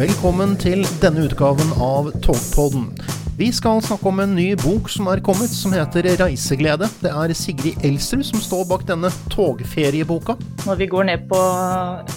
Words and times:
Velkommen 0.00 0.54
til 0.56 0.80
denne 1.02 1.26
utgaven 1.26 1.74
av 1.76 2.06
Togpodden. 2.24 2.86
Vi 3.36 3.50
skal 3.52 3.82
snakke 3.84 4.08
om 4.08 4.22
en 4.22 4.30
ny 4.32 4.46
bok 4.56 4.86
som 4.88 5.10
er 5.12 5.20
kommet, 5.20 5.52
som 5.52 5.74
heter 5.76 6.08
'Reiseglede'. 6.16 6.88
Det 7.02 7.10
er 7.10 7.34
Sigrid 7.36 7.84
Elsrud 7.84 8.24
som 8.24 8.40
står 8.40 8.64
bak 8.64 8.86
denne 8.88 9.10
togferieboka. 9.28 10.38
Når 10.66 10.76
vi 10.76 10.86
går 10.86 11.04
ned 11.08 11.28
på 11.28 11.38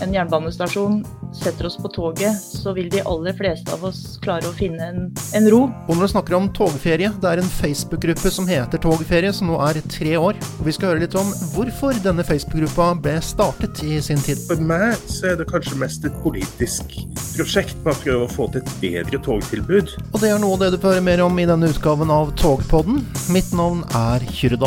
en 0.04 0.14
jernbanestasjon, 0.14 1.04
setter 1.34 1.66
oss 1.66 1.78
på 1.80 1.90
toget, 1.96 2.36
så 2.36 2.74
vil 2.76 2.90
de 2.92 3.02
aller 3.08 3.36
fleste 3.38 3.72
av 3.74 3.86
oss 3.88 4.18
klare 4.24 4.50
å 4.50 4.56
finne 4.56 4.90
en, 4.92 5.06
en 5.38 5.48
ro. 5.52 5.62
Og 5.88 5.96
når 5.96 6.06
du 6.06 6.12
snakker 6.12 6.38
om 6.38 6.50
togferie, 6.56 7.12
det 7.24 7.30
er 7.30 7.42
en 7.42 7.54
Facebook-gruppe 7.56 8.32
som 8.34 8.50
heter 8.50 8.82
Togferie, 8.84 9.32
som 9.34 9.50
nå 9.50 9.58
er 9.64 9.80
tre 9.88 10.18
år. 10.20 10.38
Og 10.60 10.68
vi 10.68 10.76
skal 10.76 10.92
høre 10.92 11.06
litt 11.06 11.18
om 11.20 11.32
hvorfor 11.56 11.98
denne 12.04 12.26
Facebook-gruppa 12.28 12.92
ble 13.06 13.16
startet 13.24 13.84
i 13.88 14.02
sin 14.04 14.22
tid. 14.24 14.44
For 14.50 14.60
meg 14.60 15.00
så 15.08 15.32
er 15.32 15.40
det 15.40 15.50
kanskje 15.50 15.80
mest 15.82 16.06
et 16.10 16.20
politisk 16.26 17.00
prosjekt 17.34 17.80
med 17.82 17.96
å 17.96 18.00
prøve 18.04 18.28
å 18.28 18.32
få 18.36 18.52
til 18.54 18.62
et 18.62 18.78
bedre 18.84 19.24
togtilbud. 19.24 19.98
Og 20.12 20.22
det 20.22 20.34
er 20.34 20.44
noe 20.44 20.60
av 20.60 20.66
det 20.66 20.74
du 20.76 20.82
får 20.84 20.98
høre 20.98 21.08
mer 21.08 21.24
om 21.26 21.40
i 21.40 21.50
denne 21.50 21.72
utgaven 21.72 22.12
av 22.14 22.36
Togpodden. 22.44 23.02
Mitt 23.34 23.56
navn 23.56 23.88
er 23.98 24.28
Kyrre 24.36 24.60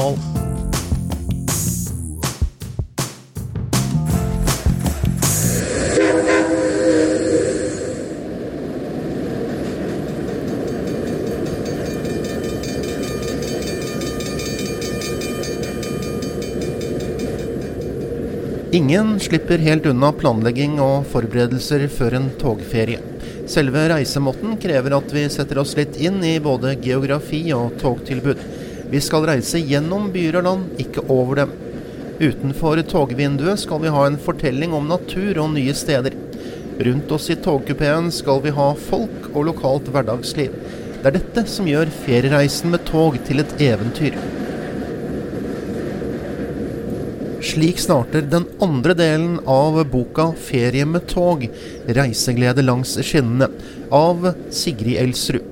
Ingen 18.77 19.21
slipper 19.21 19.59
helt 19.59 19.87
unna 19.89 20.11
planlegging 20.13 20.75
og 20.85 21.07
forberedelser 21.09 21.87
før 21.89 22.19
en 22.19 22.27
togferie. 22.37 22.99
Selve 23.49 23.87
reisemåten 23.89 24.59
krever 24.61 24.93
at 24.99 25.15
vi 25.17 25.23
setter 25.33 25.63
oss 25.63 25.73
litt 25.79 25.97
inn 25.97 26.19
i 26.21 26.35
både 26.45 26.75
geografi 26.85 27.41
og 27.57 27.79
togtilbud. 27.81 28.43
Vi 28.93 29.01
skal 29.01 29.25
reise 29.31 29.63
gjennom 29.65 30.11
byer 30.13 30.43
og 30.43 30.47
land, 30.51 30.69
ikke 30.85 31.07
over 31.09 31.41
dem. 31.41 31.57
Utenfor 32.21 32.85
togvinduet 32.93 33.65
skal 33.65 33.81
vi 33.81 33.97
ha 33.97 34.07
en 34.11 34.21
fortelling 34.29 34.77
om 34.77 34.93
natur 34.93 35.41
og 35.47 35.55
nye 35.57 35.73
steder. 35.73 36.21
Rundt 36.77 37.17
oss 37.17 37.33
i 37.33 37.41
togkupeen 37.49 38.13
skal 38.13 38.45
vi 38.45 38.53
ha 38.61 38.73
folk 38.91 39.31
og 39.33 39.55
lokalt 39.55 39.89
hverdagsliv. 39.89 40.53
Det 41.01 41.15
er 41.15 41.23
dette 41.23 41.49
som 41.49 41.73
gjør 41.73 41.97
feriereisen 42.05 42.77
med 42.77 42.85
tog 42.93 43.17
til 43.25 43.41
et 43.41 43.57
eventyr. 43.73 44.21
Slik 47.47 47.79
starter 47.79 48.25
den 48.27 48.43
andre 48.65 48.95
delen 48.99 49.37
av 49.47 49.77
boka 49.93 50.33
'Ferie 50.35 50.87
med 50.89 51.05
tog 51.07 51.45
reiseglede 51.99 52.65
langs 52.65 52.97
skinnene' 52.99 53.47
av 53.95 54.27
Sigrid 54.51 54.99
Elsrud. 55.05 55.45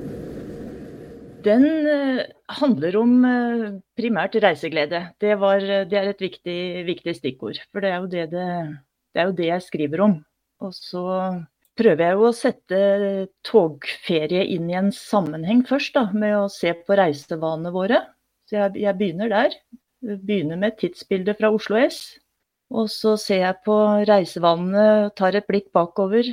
Den 1.47 1.67
uh, 1.87 2.25
handler 2.59 2.98
om 2.98 3.12
uh, 3.22 3.69
primært 3.95 4.34
reiseglede. 4.42 5.05
Det, 5.22 5.37
var, 5.39 5.62
det 5.62 6.00
er 6.00 6.11
et 6.11 6.25
viktig, 6.25 6.59
viktig, 6.89 7.15
stikkord. 7.20 7.62
For 7.70 7.84
det 7.84 7.95
er, 7.95 8.09
det, 8.11 8.27
det, 8.33 8.48
det 9.15 9.22
er, 9.22 9.31
jo 9.31 9.39
det, 9.39 9.48
jeg 9.53 9.67
skriver 9.69 10.05
om. 10.09 10.19
Og 10.67 10.75
så 10.75 11.05
prøver 11.78 12.09
jeg 12.09 12.19
jo 12.19 12.27
å 12.27 12.34
sette 12.34 12.83
togferie 13.47 14.42
inn 14.56 14.67
i 14.72 14.81
en 14.81 14.91
sammenheng 14.91 15.62
først, 15.69 15.95
da, 15.95 16.09
med 16.11 16.41
å 16.41 16.50
se 16.50 16.75
på 16.75 16.98
reisevanene 16.98 17.75
våre. 17.77 18.03
Så 18.50 18.59
jeg, 18.59 18.83
jeg 18.83 18.98
begynner 18.98 19.31
der 19.31 19.55
begynner 20.05 20.60
med 20.60 20.72
et 20.72 20.83
tidsbilde 20.84 21.34
fra 21.38 21.50
Oslo 21.55 21.80
S. 21.80 22.19
Og 22.74 22.88
så 22.91 23.15
ser 23.20 23.44
jeg 23.44 23.62
på 23.66 23.76
reisevanene, 24.09 25.10
tar 25.16 25.37
et 25.37 25.47
blikk 25.48 25.70
bakover. 25.75 26.28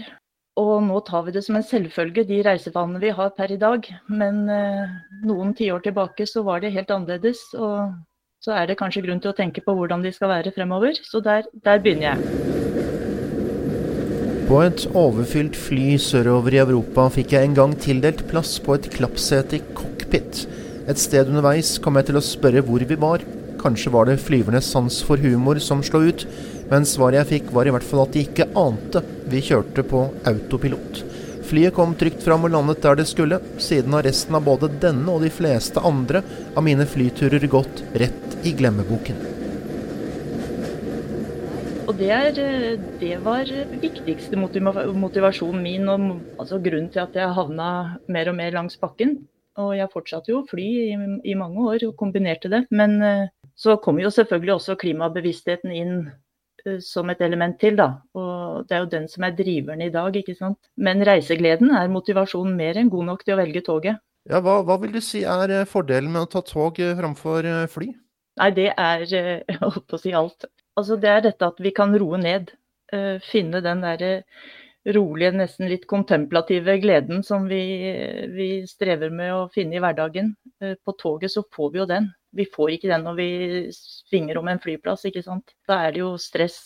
Og 0.60 0.84
nå 0.84 1.00
tar 1.08 1.24
vi 1.26 1.34
det 1.36 1.44
som 1.46 1.56
en 1.56 1.66
selvfølge, 1.66 2.26
de 2.28 2.42
reisevanene 2.44 3.00
vi 3.02 3.12
har 3.16 3.32
per 3.38 3.54
i 3.54 3.60
dag. 3.60 3.86
Men 4.12 4.48
eh, 4.52 4.96
noen 5.28 5.54
tiår 5.58 5.84
tilbake 5.86 6.28
så 6.28 6.44
var 6.48 6.64
det 6.64 6.74
helt 6.76 6.92
annerledes. 6.92 7.44
Og 7.56 7.94
så 8.44 8.56
er 8.58 8.68
det 8.68 8.80
kanskje 8.80 9.04
grunn 9.06 9.22
til 9.24 9.32
å 9.32 9.38
tenke 9.38 9.64
på 9.64 9.76
hvordan 9.78 10.04
de 10.04 10.12
skal 10.16 10.32
være 10.34 10.54
fremover. 10.56 10.98
Så 11.08 11.22
der, 11.24 11.48
der 11.64 11.80
begynner 11.84 12.12
jeg. 12.12 12.50
På 14.50 14.60
et 14.66 14.84
overfylt 14.98 15.56
fly 15.56 15.94
sørover 16.02 16.58
i 16.58 16.64
Europa 16.64 17.06
fikk 17.16 17.38
jeg 17.38 17.48
en 17.48 17.54
gang 17.56 17.76
tildelt 17.80 18.26
plass 18.28 18.58
på 18.60 18.76
et 18.76 18.90
klappsete 18.92 19.62
i 19.62 19.64
cockpit. 19.78 20.44
Et 20.92 21.00
sted 21.00 21.30
underveis 21.30 21.78
kom 21.80 21.96
jeg 21.96 22.10
til 22.10 22.20
å 22.20 22.26
spørre 22.26 22.66
hvor 22.68 22.84
vi 22.84 22.98
var. 23.00 23.24
Kanskje 23.62 23.94
var 23.94 24.10
det 24.10 24.18
flyvernes 24.24 24.66
sans 24.74 25.02
for 25.06 25.22
humor 25.22 25.60
som 25.62 25.84
slo 25.86 26.02
ut, 26.08 26.26
men 26.72 26.88
svaret 26.88 27.22
jeg 27.22 27.30
fikk 27.32 27.54
var 27.54 27.70
i 27.70 27.74
hvert 27.76 27.86
fall 27.86 28.06
at 28.08 28.16
de 28.16 28.24
ikke 28.26 28.50
ante 28.58 29.04
vi 29.30 29.44
kjørte 29.46 29.86
på 29.86 30.08
autopilot. 30.32 31.04
Flyet 31.52 31.76
kom 31.76 31.94
trygt 32.00 32.24
fram 32.24 32.46
og 32.48 32.54
landet 32.54 32.80
der 32.82 32.96
det 32.96 33.06
skulle. 33.10 33.42
Siden 33.60 33.92
har 33.94 34.06
resten 34.08 34.38
av 34.38 34.46
både 34.46 34.70
denne 34.82 35.12
og 35.12 35.26
de 35.26 35.30
fleste 35.34 35.84
andre 35.84 36.22
av 36.56 36.64
mine 36.64 36.88
flyturer 36.88 37.44
gått 37.52 37.84
rett 38.00 38.38
i 38.48 38.54
glemmeboken. 38.56 39.20
Og 41.92 41.98
det, 42.00 42.08
er, 42.16 42.38
det 43.02 43.18
var 43.26 43.50
viktigste 43.82 44.40
motivasjonen 44.40 45.60
min, 45.66 45.90
og 45.92 46.06
altså 46.40 46.62
grunnen 46.64 46.88
til 46.94 47.04
at 47.04 47.20
jeg 47.20 47.36
havna 47.36 47.68
mer 48.08 48.32
og 48.32 48.38
mer 48.38 48.56
langs 48.56 48.80
bakken. 48.80 49.18
Og 49.60 49.74
jeg 49.76 49.92
fortsatte 49.92 50.32
jo 50.32 50.40
å 50.40 50.48
fly 50.48 50.68
i, 50.86 50.96
i 51.34 51.36
mange 51.36 51.68
år 51.68 51.84
og 51.90 51.98
kombinerte 52.00 52.48
det. 52.54 52.64
Men 52.72 52.96
så 53.62 53.78
kommer 53.78 54.06
jo 54.06 54.12
selvfølgelig 54.14 54.56
også 54.56 54.76
klimabevisstheten 54.82 55.74
inn 55.76 55.98
uh, 56.66 56.78
som 56.82 57.12
et 57.14 57.22
element 57.22 57.60
til, 57.62 57.78
da. 57.78 57.92
Og 58.18 58.68
det 58.68 58.78
er 58.78 58.86
jo 58.86 58.94
den 58.94 59.10
som 59.12 59.26
er 59.28 59.36
driveren 59.38 59.84
i 59.86 59.92
dag, 59.94 60.16
ikke 60.18 60.38
sant. 60.38 60.58
Men 60.78 61.04
reisegleden 61.06 61.74
er 61.78 61.92
motivasjonen 61.94 62.56
mer 62.58 62.80
enn 62.82 62.90
god 62.94 63.12
nok 63.12 63.26
til 63.26 63.36
å 63.36 63.42
velge 63.42 63.62
toget. 63.68 64.02
Ja, 64.30 64.42
hva, 64.42 64.60
hva 64.66 64.78
vil 64.82 64.94
du 64.94 65.02
si 65.02 65.24
er 65.26 65.54
eh, 65.54 65.68
fordelen 65.70 66.12
med 66.14 66.28
å 66.28 66.30
ta 66.30 66.44
tog 66.46 66.78
eh, 66.82 66.94
framfor 66.98 67.48
fly? 67.74 67.92
Nei, 68.42 68.50
det 68.58 68.72
er 68.72 69.06
Jeg 69.12 69.60
holdt 69.62 69.86
på 69.90 69.98
å 69.98 70.02
si 70.02 70.14
alt. 70.18 70.50
Altså, 70.78 70.98
det 70.98 71.10
er 71.12 71.24
dette 71.28 71.52
at 71.54 71.62
vi 71.62 71.74
kan 71.76 71.94
roe 72.00 72.20
ned. 72.22 72.54
Finne 73.24 73.62
den 73.64 73.86
derre 73.86 74.10
rolige, 74.84 75.30
nesten 75.40 75.70
litt 75.72 75.86
kontemplative 75.88 76.74
gleden 76.84 77.22
som 77.24 77.46
vi, 77.48 77.62
vi, 78.34 78.48
strever 78.68 79.14
med 79.16 79.32
å 79.32 79.46
finne 79.54 79.78
i 79.78 79.84
hverdagen. 79.84 80.34
På 80.84 80.96
toget 81.00 81.32
så 81.32 81.46
får 81.56 81.72
vi 81.72 81.80
jo 81.80 81.86
den 81.88 82.10
vi 82.36 82.46
får 82.48 82.76
ikke 82.76 82.90
den 82.92 83.04
når 83.06 83.18
vi 83.18 83.30
svinger 83.76 84.40
om 84.40 84.50
en 84.52 84.62
flyplass, 84.62 85.06
ikke 85.08 85.24
sant. 85.26 85.54
Da 85.70 85.82
er 85.86 85.96
det 85.96 86.02
jo 86.04 86.16
stress. 86.22 86.62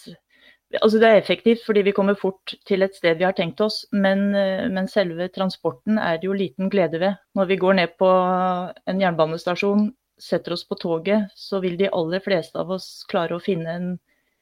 Altså 0.81 0.99
det 0.99 1.09
er 1.09 1.19
effektivt 1.19 1.61
fordi 1.65 1.83
vi 1.85 1.93
kommer 1.95 2.17
fort 2.19 2.55
til 2.67 2.83
et 2.83 2.95
sted 2.97 3.19
vi 3.19 3.27
har 3.27 3.35
tenkt 3.37 3.61
oss, 3.63 3.83
men, 3.93 4.27
eh, 4.35 4.65
men 4.71 4.89
selve 4.91 5.29
transporten 5.33 5.99
er 6.01 6.17
det 6.19 6.29
jo 6.29 6.37
liten 6.37 6.71
glede 6.73 6.99
ved. 7.01 7.21
Når 7.37 7.51
vi 7.51 7.59
går 7.61 7.77
ned 7.79 7.95
på 8.01 8.09
en 8.09 9.01
jernbanestasjon, 9.01 9.87
setter 10.21 10.55
oss 10.55 10.65
på 10.67 10.77
toget, 10.79 11.31
så 11.35 11.59
vil 11.63 11.77
de 11.77 11.91
aller 11.91 12.23
fleste 12.23 12.59
av 12.59 12.71
oss 12.71 13.03
klare 13.11 13.35
å 13.35 13.43
finne 13.43 13.71
en, 13.79 13.87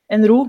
en 0.10 0.28
ro 0.30 0.42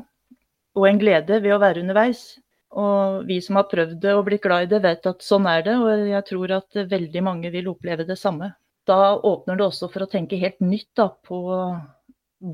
og 0.75 0.89
en 0.89 0.99
glede 1.01 1.41
ved 1.43 1.55
å 1.55 1.63
være 1.63 1.85
underveis. 1.85 2.27
Og 2.75 3.23
vi 3.29 3.39
som 3.43 3.57
har 3.61 3.71
prøvd 3.71 4.01
det 4.03 4.13
og 4.17 4.25
blitt 4.27 4.43
glad 4.43 4.67
i 4.67 4.71
det, 4.73 4.83
vet 4.83 5.07
at 5.07 5.23
sånn 5.23 5.47
er 5.47 5.63
det. 5.67 5.77
Og 5.79 6.09
jeg 6.11 6.27
tror 6.31 6.57
at 6.59 6.85
veldig 6.91 7.23
mange 7.23 7.53
vil 7.55 7.71
oppleve 7.71 8.07
det 8.09 8.19
samme 8.19 8.51
da 8.89 9.17
åpner 9.17 9.59
det 9.59 9.67
også 9.67 9.89
for 9.93 10.05
å 10.05 10.11
tenke 10.11 10.39
helt 10.41 10.61
nytt 10.61 10.91
da, 10.99 11.09
på 11.27 11.41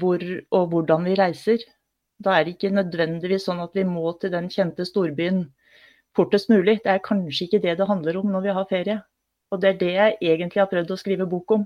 hvor 0.01 0.25
og 0.55 0.73
hvordan 0.73 1.07
vi 1.09 1.17
reiser. 1.19 1.63
Da 2.23 2.37
er 2.37 2.47
det 2.47 2.57
ikke 2.57 2.75
nødvendigvis 2.75 3.47
sånn 3.49 3.63
at 3.65 3.75
vi 3.75 3.87
må 3.89 4.13
til 4.21 4.33
den 4.35 4.51
kjente 4.53 4.87
storbyen 4.87 5.47
fortest 6.17 6.51
mulig. 6.53 6.81
Det 6.85 6.93
er 6.95 7.05
kanskje 7.05 7.47
ikke 7.47 7.63
det 7.65 7.79
det 7.81 7.89
handler 7.89 8.21
om 8.21 8.31
når 8.33 8.47
vi 8.47 8.57
har 8.59 8.69
ferie. 8.71 8.99
Og 9.51 9.63
det 9.63 9.73
er 9.73 9.81
det 9.81 9.93
jeg 9.95 10.19
egentlig 10.21 10.63
har 10.63 10.71
prøvd 10.71 10.93
å 10.95 11.01
skrive 11.01 11.27
bok 11.31 11.57
om. 11.57 11.65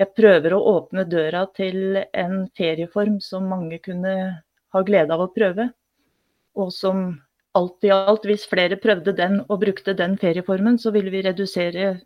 Jeg 0.00 0.10
prøver 0.18 0.56
å 0.56 0.64
åpne 0.72 1.04
døra 1.06 1.44
til 1.54 2.00
en 2.02 2.48
ferieform 2.58 3.20
som 3.22 3.46
mange 3.46 3.78
kunne 3.84 4.14
ha 4.74 4.82
glede 4.82 5.14
av 5.14 5.22
å 5.22 5.30
prøve. 5.30 5.68
Og 6.58 6.72
som 6.74 7.04
alt 7.54 7.86
i 7.86 7.92
alt, 7.94 8.26
hvis 8.26 8.48
flere 8.50 8.80
prøvde 8.82 9.14
den 9.14 9.38
og 9.44 9.60
brukte 9.62 9.94
den 9.94 10.16
ferieformen, 10.18 10.80
så 10.82 10.90
ville 10.94 11.12
vi 11.14 11.22
redusere 11.22 12.00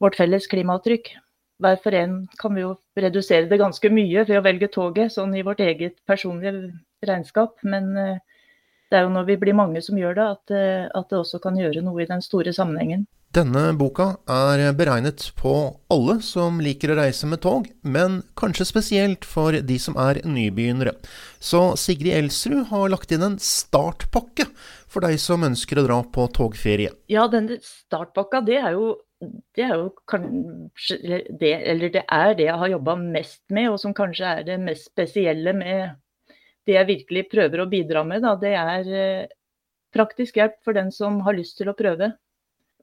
vårt 0.00 0.16
felles 0.18 0.48
klimaavtrykk. 0.50 1.12
Hver 1.60 1.76
for 1.84 1.96
en 1.96 2.16
kan 2.40 2.56
vi 2.56 2.64
jo 2.64 2.74
redusere 2.96 3.48
det 3.50 3.60
ganske 3.60 3.92
mye 3.92 4.24
ved 4.24 4.38
å 4.38 4.44
velge 4.44 4.70
toget, 4.72 5.12
sånn 5.12 5.34
i 5.36 5.44
vårt 5.44 5.60
eget 5.60 5.98
personlige 6.08 6.72
regnskap. 7.04 7.58
Men 7.68 7.92
eh, 8.00 8.18
det 8.90 8.98
er 8.98 9.06
jo 9.06 9.14
når 9.14 9.28
vi 9.28 9.40
blir 9.44 9.58
mange 9.58 9.82
som 9.84 9.98
gjør 10.00 10.16
det, 10.16 10.28
at, 10.36 10.52
eh, 10.56 10.84
at 10.88 11.12
det 11.12 11.20
også 11.20 11.40
kan 11.44 11.58
gjøre 11.60 11.84
noe 11.84 12.00
i 12.02 12.08
den 12.08 12.24
store 12.24 12.54
sammenhengen. 12.56 13.04
Denne 13.30 13.68
boka 13.78 14.16
er 14.26 14.72
beregnet 14.74 15.28
på 15.38 15.52
alle 15.94 16.16
som 16.26 16.56
liker 16.58 16.90
å 16.90 16.96
reise 16.98 17.28
med 17.30 17.38
tog, 17.44 17.68
men 17.86 18.24
kanskje 18.34 18.66
spesielt 18.66 19.28
for 19.28 19.54
de 19.54 19.76
som 19.78 19.94
er 20.02 20.18
nybegynnere. 20.26 20.96
Så 21.38 21.76
Sigrid 21.78 22.16
Elsrud 22.16 22.64
har 22.72 22.90
lagt 22.90 23.14
inn 23.14 23.22
en 23.22 23.36
startpakke 23.38 24.48
for 24.90 25.06
deg 25.06 25.20
som 25.22 25.46
ønsker 25.46 25.78
å 25.78 25.86
dra 25.86 26.00
på 26.02 26.26
togferie. 26.34 26.90
Ja, 27.06 27.28
denne 27.30 27.60
startpakka 27.62 28.42
det 28.48 28.58
er 28.64 28.74
jo 28.74 28.96
det 29.20 29.64
er 29.66 29.74
jo 29.76 29.90
kanskje 30.08 30.96
det, 31.40 31.52
eller 31.72 31.92
det 31.92 32.04
er 32.06 32.36
det 32.38 32.46
jeg 32.46 32.60
har 32.62 32.72
jobba 32.72 32.94
mest 33.00 33.42
med, 33.52 33.68
og 33.72 33.80
som 33.82 33.94
kanskje 33.96 34.30
er 34.38 34.46
det 34.46 34.60
mest 34.62 34.88
spesielle 34.88 35.52
med 35.56 35.98
det 36.68 36.76
jeg 36.76 36.88
virkelig 36.88 37.26
prøver 37.32 37.62
å 37.62 37.68
bidra 37.70 38.04
med. 38.06 38.24
Da. 38.24 38.34
Det 38.40 38.54
er 38.56 38.92
eh, 39.02 39.32
praktisk 39.94 40.38
hjelp 40.40 40.56
for 40.64 40.76
den 40.76 40.92
som 40.94 41.20
har 41.26 41.36
lyst 41.36 41.58
til 41.60 41.70
å 41.70 41.76
prøve. 41.76 42.12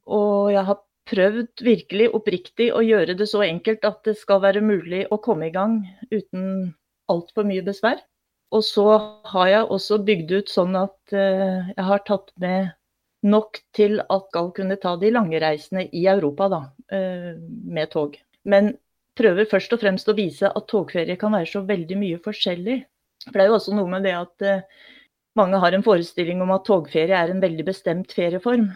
Og 0.07 0.51
jeg 0.53 0.65
har 0.69 0.83
prøvd 1.07 1.63
virkelig 1.63 2.09
oppriktig 2.15 2.69
å 2.75 2.83
gjøre 2.83 3.15
det 3.17 3.29
så 3.31 3.43
enkelt 3.45 3.85
at 3.87 4.01
det 4.07 4.17
skal 4.19 4.43
være 4.43 4.63
mulig 4.65 5.05
å 5.11 5.19
komme 5.23 5.47
i 5.47 5.55
gang 5.55 5.79
uten 6.11 6.73
altfor 7.11 7.47
mye 7.47 7.63
besvær. 7.65 8.01
Og 8.55 8.63
så 8.63 8.85
har 9.27 9.47
jeg 9.51 9.69
også 9.75 9.99
bygd 10.07 10.33
ut 10.39 10.51
sånn 10.51 10.75
at 10.79 11.15
uh, 11.15 11.67
jeg 11.73 11.85
har 11.89 12.03
tatt 12.07 12.31
med 12.39 12.69
nok 13.27 13.61
til 13.75 14.01
at 14.01 14.27
Gal 14.33 14.51
kunne 14.55 14.79
ta 14.81 14.95
de 14.99 15.11
lange 15.13 15.39
reisene 15.43 15.87
i 15.91 16.05
Europa 16.09 16.49
da, 16.53 16.61
uh, 16.93 17.31
med 17.77 17.91
tog. 17.93 18.17
Men 18.47 18.73
prøver 19.17 19.49
først 19.49 19.73
og 19.73 19.81
fremst 19.81 20.09
å 20.09 20.15
vise 20.17 20.49
at 20.49 20.69
togferie 20.69 21.17
kan 21.19 21.35
være 21.35 21.49
så 21.51 21.63
veldig 21.67 21.97
mye 21.99 22.21
forskjellig. 22.23 22.81
For 23.27 23.35
det 23.35 23.45
er 23.45 23.51
jo 23.51 23.57
også 23.57 23.75
noe 23.75 23.91
med 23.91 24.05
det 24.07 24.15
at 24.17 24.47
uh, 24.47 24.83
mange 25.37 25.61
har 25.61 25.75
en 25.75 25.85
forestilling 25.85 26.41
om 26.41 26.53
at 26.55 26.65
togferie 26.67 27.15
er 27.15 27.31
en 27.31 27.41
veldig 27.43 27.65
bestemt 27.67 28.13
ferieform. 28.17 28.69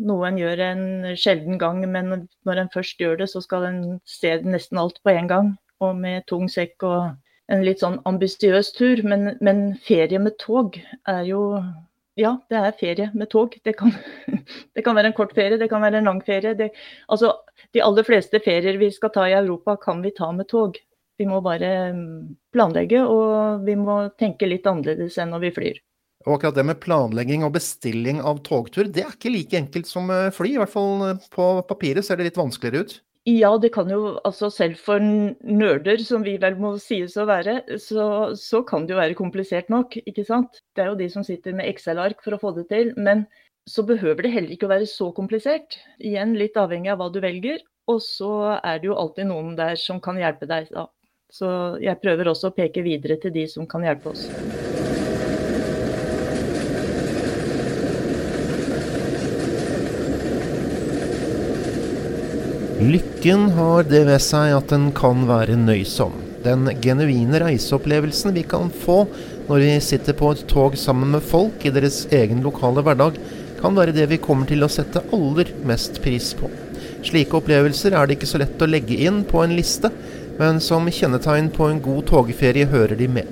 Noen 0.00 0.38
gjør 0.38 0.62
en 0.64 0.84
sjelden 1.18 1.58
gang, 1.60 1.82
men 1.90 2.28
når 2.46 2.62
en 2.62 2.70
først 2.72 3.00
gjør 3.02 3.18
det, 3.20 3.28
så 3.32 3.42
skal 3.44 3.66
en 3.68 3.82
se 4.08 4.36
nesten 4.46 4.78
alt 4.80 5.00
på 5.04 5.12
en 5.12 5.28
gang. 5.30 5.50
Og 5.84 5.96
med 5.98 6.26
tung 6.30 6.48
sekk 6.52 6.86
og 6.86 7.10
en 7.50 7.64
litt 7.66 7.82
sånn 7.82 7.98
ambisiøs 8.08 8.72
tur. 8.76 9.02
Men, 9.06 9.34
men, 9.44 9.62
ferie 9.86 10.20
med 10.22 10.38
tog 10.42 10.78
er 11.10 11.22
jo 11.28 11.42
Ja, 12.18 12.34
det 12.50 12.58
er 12.58 12.76
ferie 12.78 13.08
med 13.14 13.30
tog. 13.30 13.54
Det 13.64 13.76
kan, 13.78 13.92
det 14.74 14.84
kan 14.84 14.96
være 14.98 15.12
en 15.12 15.16
kort 15.16 15.34
ferie, 15.36 15.58
det 15.60 15.70
kan 15.70 15.82
være 15.82 16.00
en 16.00 16.10
lang 16.10 16.22
ferie. 16.26 16.54
Det, 16.58 16.70
altså, 17.08 17.34
de 17.74 17.82
aller 17.84 18.06
fleste 18.06 18.40
ferier 18.44 18.80
vi 18.80 18.90
skal 18.94 19.12
ta 19.14 19.26
i 19.28 19.36
Europa, 19.36 19.76
kan 19.80 20.02
vi 20.02 20.14
ta 20.16 20.32
med 20.34 20.48
tog. 20.50 20.78
Vi 21.20 21.28
må 21.28 21.42
bare 21.44 21.92
mm, 21.94 22.34
planlegge, 22.54 23.04
og 23.04 23.66
vi 23.66 23.76
må 23.76 24.02
tenke 24.18 24.48
litt 24.48 24.66
annerledes 24.66 25.18
enn 25.20 25.34
når 25.34 25.46
vi 25.46 25.54
flyr. 25.58 25.80
Og 26.26 26.34
akkurat 26.34 26.58
det 26.58 26.66
med 26.68 26.80
planlegging 26.82 27.46
og 27.46 27.54
bestilling 27.54 28.18
av 28.20 28.42
togtur, 28.44 28.88
det 28.92 29.06
er 29.06 29.14
ikke 29.14 29.32
like 29.32 29.56
enkelt 29.56 29.88
som 29.88 30.10
fly. 30.36 30.54
I 30.56 30.60
hvert 30.60 30.72
fall 30.72 31.06
eh, 31.06 31.28
på 31.32 31.46
papiret 31.68 32.04
ser 32.04 32.20
det 32.20 32.28
litt 32.28 32.40
vanskeligere 32.40 32.84
ut. 32.84 32.98
Ja, 33.28 33.50
det 33.60 33.68
kan 33.74 33.90
jo 33.92 34.14
altså 34.24 34.48
selv 34.48 34.78
for 34.80 35.02
nerder, 35.02 36.00
som 36.00 36.22
vi 36.24 36.38
vel 36.40 36.56
må 36.56 36.72
sies 36.80 37.18
å 37.20 37.26
være, 37.28 37.58
så, 37.76 38.32
så, 38.38 38.62
kan 38.64 38.86
det 38.86 38.94
jo 38.94 39.00
være 39.00 39.18
komplisert 39.18 39.68
nok, 39.68 39.98
ikke 40.08 40.24
sant. 40.24 40.62
Det 40.72 40.84
er 40.84 40.88
jo 40.88 41.00
de 41.02 41.08
som 41.12 41.26
sitter 41.26 41.52
med 41.56 41.68
Excel-ark 41.68 42.24
for 42.24 42.36
å 42.36 42.40
få 42.40 42.54
det 42.56 42.70
til. 42.72 42.94
Men 42.96 43.26
så 43.68 43.84
behøver 43.84 44.24
det 44.24 44.32
heller 44.32 44.54
ikke 44.56 44.70
å 44.70 44.72
være 44.72 44.88
så 44.88 45.10
komplisert. 45.16 45.76
Igjen 46.00 46.32
litt 46.40 46.56
avhengig 46.56 46.94
av 46.94 47.02
hva 47.02 47.10
du 47.12 47.20
velger. 47.20 47.60
Og 47.90 48.00
så 48.04 48.32
er 48.56 48.80
det 48.80 48.88
jo 48.88 48.96
alltid 48.96 49.28
noen 49.28 49.52
der 49.58 49.76
som 49.80 50.00
kan 50.00 50.18
hjelpe 50.20 50.48
deg. 50.48 50.72
Da. 50.72 50.88
Så 51.30 51.76
jeg 51.82 52.00
prøver 52.00 52.32
også 52.32 52.50
å 52.50 52.56
peke 52.56 52.84
videre 52.86 53.20
til 53.20 53.34
de 53.36 53.46
som 53.50 53.68
kan 53.68 53.84
hjelpe 53.84 54.14
oss. 54.14 54.28
Lykken 62.80 63.50
har 63.52 63.84
det 63.84 64.06
ved 64.08 64.22
seg 64.24 64.54
at 64.56 64.70
den 64.72 64.86
kan 64.96 65.26
være 65.28 65.52
nøysom. 65.60 66.14
Den 66.40 66.64
genuine 66.80 67.36
reiseopplevelsen 67.42 68.32
vi 68.32 68.40
kan 68.48 68.70
få 68.72 69.02
når 69.50 69.60
vi 69.60 69.74
sitter 69.84 70.16
på 70.16 70.30
et 70.32 70.46
tog 70.48 70.78
sammen 70.80 71.12
med 71.12 71.20
folk 71.20 71.66
i 71.68 71.72
deres 71.74 72.06
egen 72.08 72.40
lokale 72.40 72.80
hverdag, 72.86 73.18
kan 73.60 73.76
være 73.76 73.92
det 73.92 74.06
vi 74.08 74.20
kommer 74.24 74.48
til 74.48 74.64
å 74.64 74.70
sette 74.72 75.02
aller 75.12 75.52
mest 75.68 76.00
pris 76.00 76.30
på. 76.38 76.48
Slike 77.04 77.36
opplevelser 77.36 77.92
er 77.92 78.08
det 78.08 78.16
ikke 78.16 78.30
så 78.32 78.40
lett 78.40 78.64
å 78.64 78.70
legge 78.70 78.96
inn 78.96 79.26
på 79.28 79.44
en 79.44 79.52
liste, 79.58 79.92
men 80.40 80.64
som 80.64 80.88
kjennetegn 80.88 81.52
på 81.52 81.68
en 81.68 81.84
god 81.84 82.08
togferie 82.08 82.70
hører 82.72 82.96
de 82.96 83.10
med. 83.12 83.28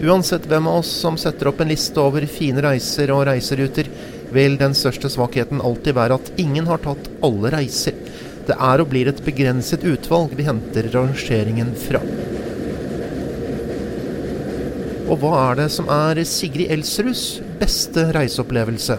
Uansett 0.00 0.48
hvem 0.48 0.72
av 0.72 0.80
oss 0.80 0.94
som 1.02 1.20
setter 1.20 1.52
opp 1.52 1.60
en 1.60 1.68
liste 1.68 2.00
over 2.00 2.24
fine 2.24 2.64
reiser 2.64 3.12
og 3.12 3.26
reiseruter, 3.28 3.92
vil 4.32 4.56
den 4.56 4.72
største 4.76 5.12
svakheten 5.12 5.60
alltid 5.60 6.00
være 6.00 6.16
at 6.16 6.32
ingen 6.40 6.64
har 6.72 6.80
tatt 6.80 7.12
alle 7.24 7.52
reiser. 7.52 7.92
Det 8.46 8.54
er 8.54 8.78
og 8.78 8.90
blir 8.92 9.08
et 9.10 9.20
begrenset 9.26 9.82
utvalg 9.82 10.36
vi 10.38 10.44
henter 10.46 10.86
rangeringen 10.94 11.72
fra. 11.86 11.98
Og 15.06 15.18
hva 15.22 15.32
er 15.48 15.58
det 15.60 15.66
som 15.74 15.88
er 15.90 16.18
Sigrid 16.26 16.70
Elsruds 16.74 17.40
beste 17.58 18.08
reiseopplevelse? 18.14 18.96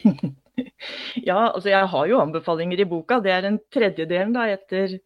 ja, 1.30 1.50
altså 1.50 1.68
jeg 1.72 1.90
har 1.92 2.08
jo 2.08 2.20
anbefalinger 2.20 2.80
i 2.80 2.88
boka. 2.88 3.20
Det 3.24 3.32
er 3.32 3.48
en 3.48 3.60
tredjedelen 3.72 4.32
da, 4.36 4.48
etter 4.52 4.98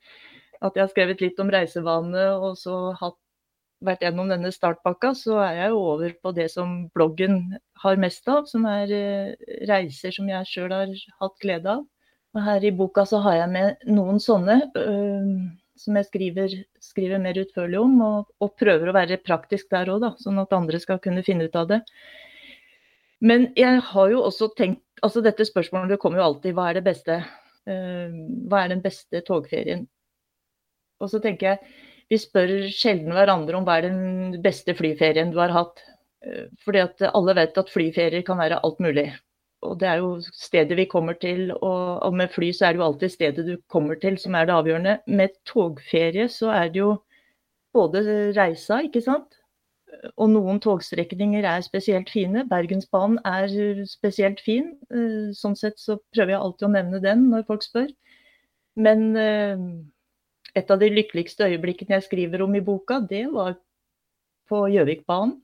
at 0.62 0.74
jeg 0.74 0.84
har 0.84 0.90
skrevet 0.90 1.22
litt 1.22 1.42
om 1.42 1.50
reisevane 1.54 2.28
og 2.34 2.58
så 2.58 2.78
hatt, 2.98 3.18
vært 3.84 4.06
gjennom 4.06 4.30
denne 4.30 4.50
startpakka, 4.54 5.12
så 5.18 5.40
er 5.44 5.58
jeg 5.58 5.74
jo 5.74 5.80
over 5.92 6.14
på 6.22 6.34
det 6.36 6.46
som 6.54 6.76
bloggen 6.94 7.42
har 7.82 7.98
mest 8.00 8.30
av, 8.32 8.46
som 8.48 8.64
er 8.70 8.90
eh, 8.96 9.34
reiser 9.68 10.14
som 10.14 10.30
jeg 10.30 10.48
sjøl 10.48 10.72
har 10.72 10.94
hatt 11.20 11.42
glede 11.42 11.74
av. 11.74 11.82
Og 12.34 12.42
her 12.42 12.64
i 12.66 12.72
boka 12.74 13.04
så 13.06 13.20
har 13.22 13.38
jeg 13.38 13.52
med 13.52 13.86
noen 13.94 14.18
sånne 14.22 14.56
øh, 14.74 15.28
som 15.78 15.98
jeg 15.98 16.08
skriver, 16.08 16.56
skriver, 16.82 17.22
mer 17.22 17.38
utførlig 17.38 17.78
om, 17.80 17.94
og, 18.02 18.32
og, 18.42 18.52
prøver 18.58 18.90
å 18.90 18.96
være 18.96 19.20
praktisk 19.22 19.70
der 19.74 19.90
òg, 19.94 20.06
sånn 20.22 20.40
at 20.42 20.54
andre 20.54 20.80
skal 20.82 21.00
kunne 21.02 21.24
finne 21.26 21.46
ut 21.48 21.58
av 21.58 21.70
det. 21.70 21.80
Men 23.24 23.48
jeg 23.58 23.80
har 23.90 24.10
jo 24.12 24.24
også 24.26 24.50
tenkt 24.58 24.82
altså 25.04 25.20
Dette 25.20 25.44
spørsmålet 25.44 25.90
det 25.94 25.98
kommer 26.00 26.20
jo 26.20 26.26
alltid 26.28 26.54
hva 26.56 26.68
er 26.70 26.78
det 26.78 26.84
beste? 26.86 27.18
Øh, 27.68 28.14
hva 28.48 28.62
er 28.62 28.72
den 28.72 28.82
beste 28.84 29.20
togferien? 29.26 29.82
Og 31.02 31.10
så 31.12 31.20
tenker 31.20 31.52
jeg 31.52 31.74
vi 32.12 32.20
spør 32.20 32.52
sjelden 32.72 33.14
hverandre 33.16 33.58
om 33.58 33.66
hva 33.66 33.78
er 33.78 33.88
den 33.88 34.40
beste 34.44 34.74
flyferien 34.76 35.32
du 35.32 35.38
har 35.40 35.52
hatt. 35.54 35.82
Uh, 36.24 36.46
fordi 36.64 36.82
at 36.84 37.04
alle 37.10 37.34
vet 37.36 37.58
at 37.60 37.72
flyferier 37.72 38.24
kan 38.26 38.40
være 38.40 38.60
alt 38.64 38.80
mulig 38.84 39.08
og 39.64 39.78
det 39.80 39.88
er 39.88 40.02
jo 40.02 40.10
stedet 40.32 40.76
vi 40.78 40.86
kommer 40.90 41.16
til. 41.20 41.48
Og, 41.56 42.02
og, 42.02 42.14
med 42.14 42.32
fly 42.34 42.50
så 42.52 42.68
er 42.68 42.74
det 42.74 42.82
jo 42.82 42.88
alltid 42.88 43.14
stedet 43.14 43.46
du 43.46 43.56
kommer 43.72 43.98
til 44.00 44.18
som 44.20 44.36
er 44.36 44.48
det 44.48 44.56
avgjørende. 44.56 44.98
Med 45.06 45.34
togferie 45.48 46.28
så 46.32 46.52
er 46.54 46.68
det 46.74 46.82
jo 46.82 46.92
både 47.74 48.04
reisa, 48.36 48.80
ikke 48.86 49.02
sant. 49.04 49.40
Og 50.18 50.30
noen 50.32 50.60
togstrekninger 50.62 51.46
er 51.46 51.64
spesielt 51.66 52.10
fine. 52.10 52.44
Bergensbanen 52.50 53.20
er 53.28 53.84
spesielt 53.88 54.42
fin. 54.42 54.72
Eh, 54.90 55.30
sånn 55.36 55.56
sett 55.58 55.78
så 55.80 55.98
prøver 56.14 56.34
jeg 56.34 56.42
alltid 56.42 56.68
å 56.68 56.72
nevne 56.74 57.02
den 57.02 57.28
når 57.30 57.46
folk 57.50 57.66
spør. 57.66 57.90
Men 58.74 59.12
eh, 59.18 59.62
et 60.58 60.70
av 60.70 60.82
de 60.82 60.90
lykkeligste 60.90 61.46
øyeblikkene 61.50 61.98
jeg 61.98 62.08
skriver 62.08 62.42
om 62.44 62.54
i 62.54 62.62
boka, 62.64 63.00
det 63.10 63.26
var 63.32 63.56
på 64.50 64.66
Gjøvikbanen. 64.74 65.38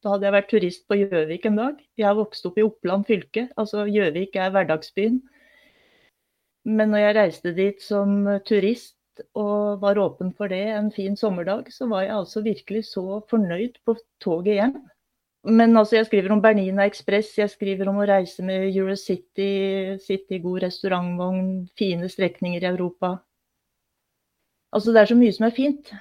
Da 0.00 0.14
hadde 0.14 0.26
jeg 0.26 0.32
vært 0.32 0.48
turist 0.48 0.86
på 0.88 0.96
Gjøvik 0.96 1.44
en 1.50 1.58
dag. 1.60 1.80
Jeg 2.00 2.08
har 2.08 2.16
vokst 2.16 2.46
opp 2.48 2.56
i 2.56 2.64
Oppland 2.64 3.04
fylke, 3.08 3.48
altså 3.60 3.84
Gjøvik 3.84 4.38
er 4.40 4.52
hverdagsbyen. 4.54 5.18
Men 6.64 6.92
når 6.92 7.04
jeg 7.04 7.16
reiste 7.18 7.52
dit 7.56 7.84
som 7.84 8.24
turist 8.48 8.96
og 9.36 9.82
var 9.82 10.00
åpen 10.00 10.32
for 10.36 10.48
det 10.48 10.62
en 10.72 10.88
fin 10.92 11.16
sommerdag, 11.20 11.68
så 11.72 11.88
var 11.90 12.06
jeg 12.06 12.16
altså 12.16 12.40
virkelig 12.44 12.86
så 12.88 13.20
fornøyd 13.28 13.76
på 13.84 13.96
toget 14.24 14.56
hjem. 14.56 14.76
Men 15.44 15.76
altså, 15.76 15.96
jeg 15.96 16.06
skriver 16.06 16.32
om 16.32 16.42
Bernina 16.42 16.84
Ekspress, 16.88 17.38
jeg 17.38 17.52
skriver 17.52 17.88
om 17.88 18.00
å 18.00 18.08
reise 18.08 18.44
med 18.44 18.68
Eurocity, 18.76 19.96
sitte 20.04 20.36
i 20.36 20.42
god 20.44 20.66
restaurantvogn, 20.66 21.46
fine 21.80 22.08
strekninger 22.12 22.64
i 22.64 22.68
Europa. 22.72 23.18
Altså, 24.72 24.92
det 24.92 25.00
er 25.00 25.12
så 25.12 25.16
mye 25.16 25.32
som 25.32 25.48
er 25.48 25.56
fint. 25.56 25.92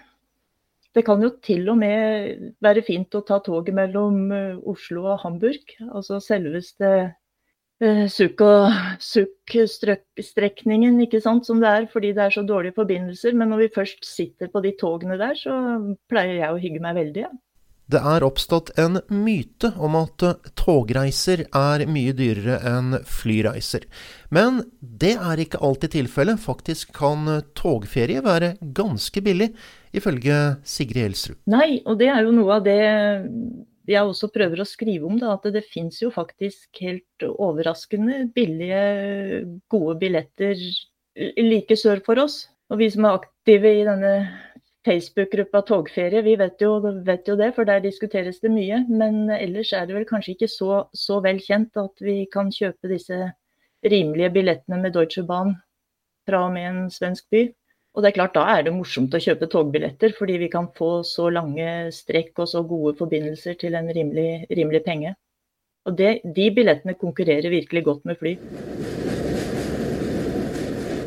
Det 0.95 1.03
kan 1.05 1.21
jo 1.21 1.29
til 1.45 1.69
og 1.69 1.77
med 1.77 2.53
være 2.65 2.81
fint 2.85 3.15
å 3.15 3.21
ta 3.25 3.39
toget 3.45 3.73
mellom 3.77 4.31
eh, 4.33 4.57
Oslo 4.71 5.03
og 5.13 5.19
Hamburg. 5.21 5.61
Altså 5.85 6.19
selveste 6.23 7.13
uh, 7.83 8.05
Sukk-strekningen, 8.09 11.01
ikke 11.05 11.21
sant, 11.21 11.45
som 11.45 11.59
det 11.61 11.69
er 11.69 11.85
fordi 11.91 12.13
det 12.17 12.23
er 12.25 12.33
så 12.33 12.41
dårlige 12.47 12.77
forbindelser. 12.79 13.33
Men 13.37 13.49
når 13.53 13.59
vi 13.65 13.75
først 13.75 14.01
sitter 14.07 14.47
på 14.49 14.59
de 14.65 14.71
togene 14.79 15.17
der, 15.21 15.35
så 15.37 15.53
pleier 16.09 16.35
jeg 16.41 16.49
å 16.49 16.61
hygge 16.65 16.81
meg 16.87 16.93
veldig. 17.03 17.23
Ja. 17.27 17.31
Det 17.89 17.99
er 18.05 18.21
oppstått 18.25 18.69
en 18.77 18.99
myte 19.09 19.71
om 19.81 19.95
at 19.97 20.21
togreiser 20.59 21.47
er 21.47 21.85
mye 21.89 22.13
dyrere 22.13 22.59
enn 22.69 22.99
flyreiser. 23.01 23.87
Men 24.29 24.61
det 24.79 25.15
er 25.17 25.41
ikke 25.41 25.61
alltid 25.65 25.95
tilfellet. 25.95 26.41
Faktisk 26.43 26.93
kan 26.97 27.25
togferie 27.57 28.21
være 28.25 28.53
ganske 28.77 29.23
billig, 29.25 29.49
ifølge 29.89 30.37
Sigrid 30.61 31.07
Elsrud. 31.07 31.39
Nei, 31.49 31.79
og 31.89 31.97
det 32.01 32.11
er 32.13 32.21
jo 32.27 32.35
noe 32.37 32.59
av 32.59 32.67
det 32.67 32.77
jeg 33.89 34.05
også 34.05 34.29
prøver 34.33 34.61
å 34.61 34.67
skrive 34.69 35.09
om. 35.09 35.17
Da, 35.17 35.33
at 35.33 35.49
det 35.53 35.65
fins 35.65 35.97
jo 36.03 36.11
faktisk 36.13 36.83
helt 36.83 37.25
overraskende 37.31 38.27
billige, 38.35 39.47
gode 39.71 39.97
billetter 40.03 40.61
like 41.41 41.77
sør 41.79 42.03
for 42.05 42.21
oss. 42.21 42.43
Og 42.69 42.83
vi 42.83 42.91
som 42.93 43.07
er 43.07 43.17
aktive 43.17 43.73
i 43.79 43.85
denne 43.87 44.13
Facebook-gruppa 44.89 45.61
Togferie, 45.67 46.23
vi 46.25 46.33
vet 46.39 46.61
jo, 46.63 46.79
vet 47.05 47.27
jo, 47.29 47.35
det, 47.37 47.51
for 47.53 47.67
der 47.69 47.83
diskuteres 47.83 48.41
det 48.41 48.49
mye. 48.53 48.81
Men 48.89 49.29
ellers 49.35 49.73
er 49.77 49.85
det 49.85 49.97
vel 49.99 50.07
kanskje 50.09 50.33
ikke 50.33 50.49
så, 50.49 50.83
så 50.97 51.19
vel 51.21 51.41
kjent 51.45 51.77
at 51.77 52.01
vi 52.01 52.23
kan 52.33 52.49
kjøpe 52.53 52.89
disse 52.89 53.19
rimelige 53.85 54.31
billettene 54.33 54.81
med 54.81 54.95
Deutsche 54.97 55.23
Bahn 55.27 55.53
fra 56.27 56.45
og 56.47 56.55
med 56.55 56.69
en 56.71 56.81
svensk 56.93 57.29
by. 57.29 57.45
Og 57.93 58.03
det 58.03 58.09
er 58.09 58.17
klart, 58.17 58.35
Da 58.37 58.45
er 58.55 58.65
det 58.65 58.73
morsomt 58.73 59.13
å 59.13 59.21
kjøpe 59.21 59.49
togbilletter, 59.49 60.13
fordi 60.17 60.37
vi 60.41 60.49
kan 60.49 60.69
få 60.77 61.01
så 61.05 61.29
lange 61.33 61.89
strekk 61.93 62.41
og 62.41 62.49
så 62.49 62.63
gode 62.63 62.95
forbindelser 62.97 63.57
til 63.61 63.77
en 63.77 63.89
rimelig, 63.93 64.45
rimelig 64.49 64.83
penge. 64.85 65.13
Og 65.85 65.97
det, 65.97 66.19
de 66.23 66.49
billettene 66.53 66.97
konkurrerer 66.97 67.49
virkelig 67.49 67.85
godt 67.85 68.05
med 68.05 68.19
fly. 68.21 68.35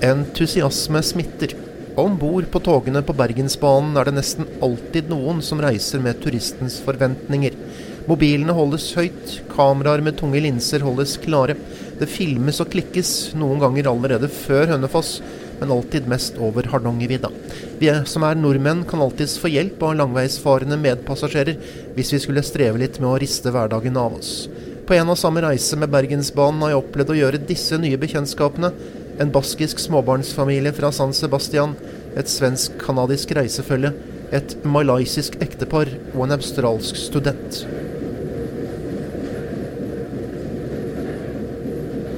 Entusiasme 0.03 1.03
smitter. 1.07 1.55
Om 1.97 2.15
bord 2.17 2.47
på 2.49 2.61
togene 2.65 3.03
på 3.05 3.13
Bergensbanen 3.13 3.99
er 4.01 4.09
det 4.09 4.15
nesten 4.17 4.47
alltid 4.65 5.11
noen 5.13 5.43
som 5.45 5.61
reiser 5.61 6.01
med 6.01 6.23
turistens 6.25 6.79
forventninger. 6.81 7.53
Mobilene 8.07 8.55
holdes 8.57 8.87
høyt, 8.97 9.35
kameraer 9.53 10.01
med 10.01 10.17
tunge 10.17 10.41
linser 10.41 10.81
holdes 10.87 11.19
klare. 11.21 11.59
Det 12.01 12.09
filmes 12.09 12.63
og 12.65 12.71
klikkes, 12.73 13.11
noen 13.37 13.61
ganger 13.61 13.91
allerede 13.93 14.31
før 14.33 14.73
Hønefoss, 14.73 15.19
men 15.61 15.75
alltid 15.77 16.09
mest 16.09 16.41
over 16.41 16.71
Hardangervidda. 16.73 17.29
Vi 17.83 17.93
som 18.09 18.25
er 18.25 18.41
nordmenn 18.41 18.87
kan 18.89 19.05
alltids 19.05 19.37
få 19.43 19.53
hjelp 19.53 19.85
av 19.85 19.99
langveisfarende 20.01 20.81
medpassasjerer 20.81 21.61
hvis 21.93 22.17
vi 22.17 22.23
skulle 22.25 22.47
streve 22.47 22.81
litt 22.81 23.03
med 23.03 23.13
å 23.13 23.19
riste 23.21 23.53
hverdagen 23.53 24.01
av 24.01 24.17
oss. 24.17 24.49
På 24.89 24.97
en 24.97 25.13
og 25.13 25.21
samme 25.21 25.45
reise 25.45 25.77
med 25.79 25.93
Bergensbanen 25.93 26.65
har 26.65 26.73
jeg 26.73 26.81
opplevd 26.81 27.13
å 27.13 27.21
gjøre 27.21 27.45
disse 27.53 27.77
nye 27.79 28.01
bekjentskapene. 28.01 28.73
En 29.21 29.33
baskisk 29.33 29.79
småbarnsfamilie 29.79 30.73
fra 30.73 30.93
San 30.93 31.13
Sebastian, 31.13 31.75
et 32.17 32.29
svensk-canadisk 32.29 33.35
reisefølge, 33.37 33.93
et 34.33 34.57
malaysisk 34.65 35.37
ektepar 35.45 35.91
og 36.15 36.25
en 36.25 36.37
australsk 36.39 36.97
student. 36.97 37.65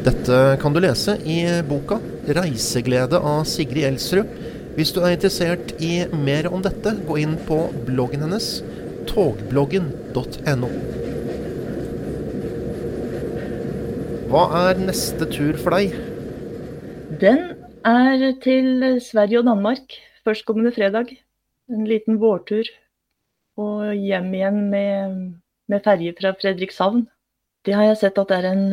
Dette 0.04 0.38
kan 0.60 0.74
du 0.74 0.82
lese 0.84 1.16
i 1.24 1.40
boka 1.66 1.98
'Reiseglede' 2.28 3.18
av 3.18 3.44
Sigrid 3.48 3.88
Elsrud. 3.88 4.28
Hvis 4.76 4.92
du 4.92 5.00
er 5.00 5.14
interessert 5.14 5.74
i 5.80 6.04
mer 6.12 6.52
om 6.52 6.62
dette, 6.62 6.96
gå 7.08 7.18
inn 7.22 7.36
på 7.46 7.70
bloggen 7.86 8.20
hennes 8.26 8.62
togbloggen.no. 9.06 10.70
Hva 14.28 14.44
er 14.64 14.82
neste 14.82 15.28
tur 15.30 15.56
for 15.62 15.78
deg? 15.78 16.13
Den 17.21 17.38
er 17.87 18.23
til 18.42 18.99
Sverige 19.02 19.38
og 19.38 19.47
Danmark 19.47 19.94
førstkommende 20.25 20.73
fredag. 20.75 21.12
En 21.71 21.87
liten 21.87 22.18
vårtur. 22.21 22.66
Og 23.56 23.94
hjem 23.94 24.33
igjen 24.35 24.59
med, 24.71 25.18
med 25.71 25.85
ferje 25.85 26.14
fra 26.18 26.33
Fredrikshavn. 26.40 27.04
Det 27.64 27.76
har 27.76 27.87
jeg 27.87 28.00
sett 28.00 28.18
at 28.18 28.33
det 28.33 28.38
er 28.40 28.49
en, 28.50 28.64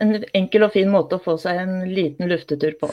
en, 0.00 0.14
enkel 0.34 0.64
og 0.64 0.72
fin 0.74 0.88
måte 0.90 1.18
å 1.18 1.22
få 1.22 1.36
seg 1.38 1.60
en 1.60 1.74
liten 1.92 2.30
luftetur 2.30 2.74
på. 2.80 2.90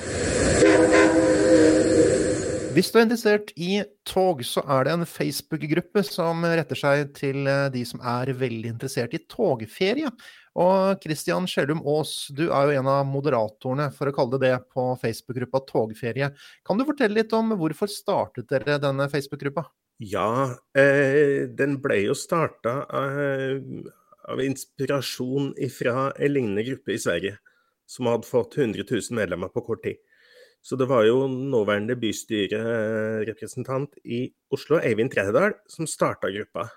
Hvis 2.76 2.92
du 2.92 3.00
er 3.00 3.06
interessert 3.06 3.54
i 3.56 3.80
tog, 4.04 4.44
så 4.44 4.62
er 4.68 4.86
det 4.86 4.98
en 4.98 5.08
Facebook-gruppe 5.08 6.04
som 6.04 6.44
retter 6.44 6.78
seg 6.78 7.14
til 7.16 7.48
de 7.72 7.86
som 7.88 8.04
er 8.04 8.36
veldig 8.36 8.76
interessert 8.76 9.16
i 9.16 9.24
togferie. 9.24 10.12
Og 10.56 11.02
Christian 11.04 11.48
Skjellum 11.52 11.82
Aas, 11.84 12.30
du 12.32 12.46
er 12.48 12.70
jo 12.70 12.80
en 12.80 12.88
av 12.88 13.08
moderatorene, 13.10 13.90
for 13.96 14.08
å 14.08 14.14
kalle 14.16 14.40
det 14.40 14.52
det, 14.54 14.60
på 14.72 14.88
Facebook-gruppa 15.02 15.62
Togferie. 15.68 16.30
Kan 16.68 16.80
du 16.80 16.86
fortelle 16.88 17.20
litt 17.20 17.36
om 17.36 17.52
hvorfor 17.60 17.92
startet 17.92 18.48
dere 18.52 18.78
denne 18.80 19.10
Facebook-gruppa? 19.12 19.66
Ja, 20.04 20.56
eh, 20.76 21.48
den 21.56 21.78
ble 21.84 22.02
jo 22.06 22.16
starta 22.20 22.82
eh, 22.88 23.60
av 24.32 24.42
inspirasjon 24.44 25.54
fra 25.72 26.10
en 26.16 26.34
lignende 26.34 26.66
gruppe 26.68 26.96
i 26.96 27.00
Sverige, 27.00 27.38
som 27.88 28.08
hadde 28.12 28.28
fått 28.28 28.58
100 28.58 28.88
000 28.88 29.16
medlemmer 29.20 29.52
på 29.52 29.64
kort 29.68 29.84
tid. 29.84 30.00
Så 30.66 30.80
det 30.80 30.88
var 30.90 31.04
jo 31.06 31.28
nåværende 31.30 31.94
bystyrerepresentant 32.02 34.00
i 34.04 34.26
Oslo, 34.56 34.80
Eivind 34.80 35.12
Tredal, 35.14 35.54
som 35.70 35.86
starta 35.86 36.32
gruppa. 36.34 36.70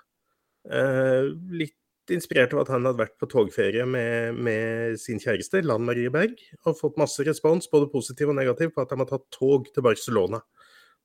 Eh, 0.69 1.31
litt 1.55 1.78
inspirert 2.13 2.53
av 2.55 2.63
at 2.63 2.71
han 2.73 2.85
hadde 2.87 3.01
vært 3.01 3.17
på 3.21 3.29
togferie 3.31 3.85
med, 3.87 4.37
med 4.37 4.99
sin 5.01 5.21
kjæreste, 5.21 5.61
Lan 5.65 5.85
Marie 5.87 6.11
Berg, 6.13 6.39
og 6.65 6.77
fått 6.79 6.99
masse 7.01 7.23
respons, 7.27 7.69
både 7.71 7.89
positiv 7.91 8.31
og 8.31 8.37
negativ, 8.39 8.73
på 8.75 8.83
at 8.83 8.93
han 8.93 9.03
har 9.03 9.09
tatt 9.11 9.27
tog 9.35 9.69
til 9.73 9.85
Barcelona. 9.85 10.41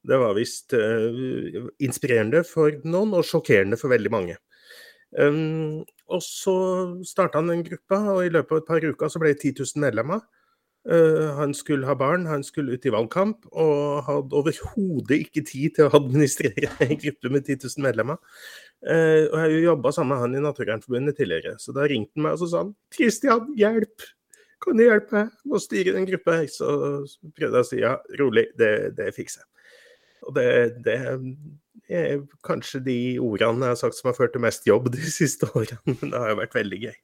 Det 0.04 0.18
var 0.20 0.37
visst 0.37 0.75
uh, 0.76 1.68
inspirerende 1.84 2.42
for 2.44 2.76
noen, 2.84 3.14
og 3.16 3.25
sjokkerende 3.28 3.78
for 3.80 3.92
veldig 3.94 4.12
mange. 4.12 4.37
Um, 5.16 5.84
og 6.11 6.20
så 6.26 6.56
starta 7.06 7.40
han 7.40 7.52
den 7.52 7.64
gruppa, 7.66 8.00
og 8.16 8.25
i 8.26 8.32
løpet 8.34 8.52
av 8.52 8.62
et 8.62 8.70
par 8.73 8.84
uker 8.84 9.12
så 9.12 9.23
ble 9.23 9.32
det 9.32 9.44
10 9.46 9.54
000 9.62 9.84
medlemmer. 9.87 10.25
Uh, 10.84 11.32
han 11.38 11.54
skulle 11.56 11.88
ha 11.88 11.94
barn, 11.96 12.26
han 12.28 12.42
skulle 12.44 12.76
ut 12.76 12.84
i 12.84 12.92
valgkamp, 12.92 13.46
og 13.56 14.02
hadde 14.04 14.36
overhodet 14.36 15.22
ikke 15.22 15.44
tid 15.48 15.78
til 15.78 15.88
å 15.88 15.94
administrere 15.96 16.68
en 16.84 16.98
gruppe 17.00 17.30
med 17.32 17.46
10 17.46 17.70
000 17.70 17.86
medlemmer. 17.86 18.20
Uh, 18.84 19.24
og 19.30 19.38
jeg 19.38 19.40
har 19.40 19.54
jo 19.54 19.62
jobba 19.64 19.94
sammen 19.96 20.12
med 20.12 20.22
han 20.24 20.36
i 20.36 20.44
Naturvernforbundet 20.44 21.16
tidligere, 21.20 21.56
så 21.62 21.72
da 21.76 21.88
ringte 21.88 22.12
han 22.18 22.26
meg 22.26 22.36
og 22.36 22.42
så 22.42 22.50
sa 22.50 22.62
han, 22.66 22.74
'Kristian, 22.92 23.48
hjelp! 23.56 24.10
Kan 24.64 24.76
du 24.76 24.84
hjelpe 24.84 25.16
meg 25.16 25.32
med 25.44 25.56
å 25.56 25.64
styre 25.64 25.96
den 25.96 26.08
gruppa?' 26.10 26.42
Så 26.52 26.68
prøvde 27.32 27.62
jeg 27.62 27.64
å 27.64 27.70
si 27.70 27.80
ja, 27.80 27.96
rolig, 28.20 28.50
det, 28.60 28.74
det 28.98 29.08
fikser 29.16 29.40
jeg. 29.40 29.50
Og 30.24 30.36
det, 30.36 30.48
det 30.84 30.98
er 31.92 32.22
kanskje 32.44 32.80
de 32.84 32.98
ordene 33.20 33.68
jeg 33.68 33.76
har 33.76 33.80
sagt 33.80 33.98
som 33.98 34.08
har 34.08 34.16
ført 34.16 34.32
til 34.36 34.44
mest 34.44 34.68
jobb 34.68 34.92
de 34.92 35.00
siste 35.20 35.48
årene. 35.52 35.80
Men 35.96 36.12
det 36.12 36.20
har 36.20 36.32
jo 36.32 36.40
vært 36.44 36.60
veldig 36.60 36.80
gøy. 36.86 36.96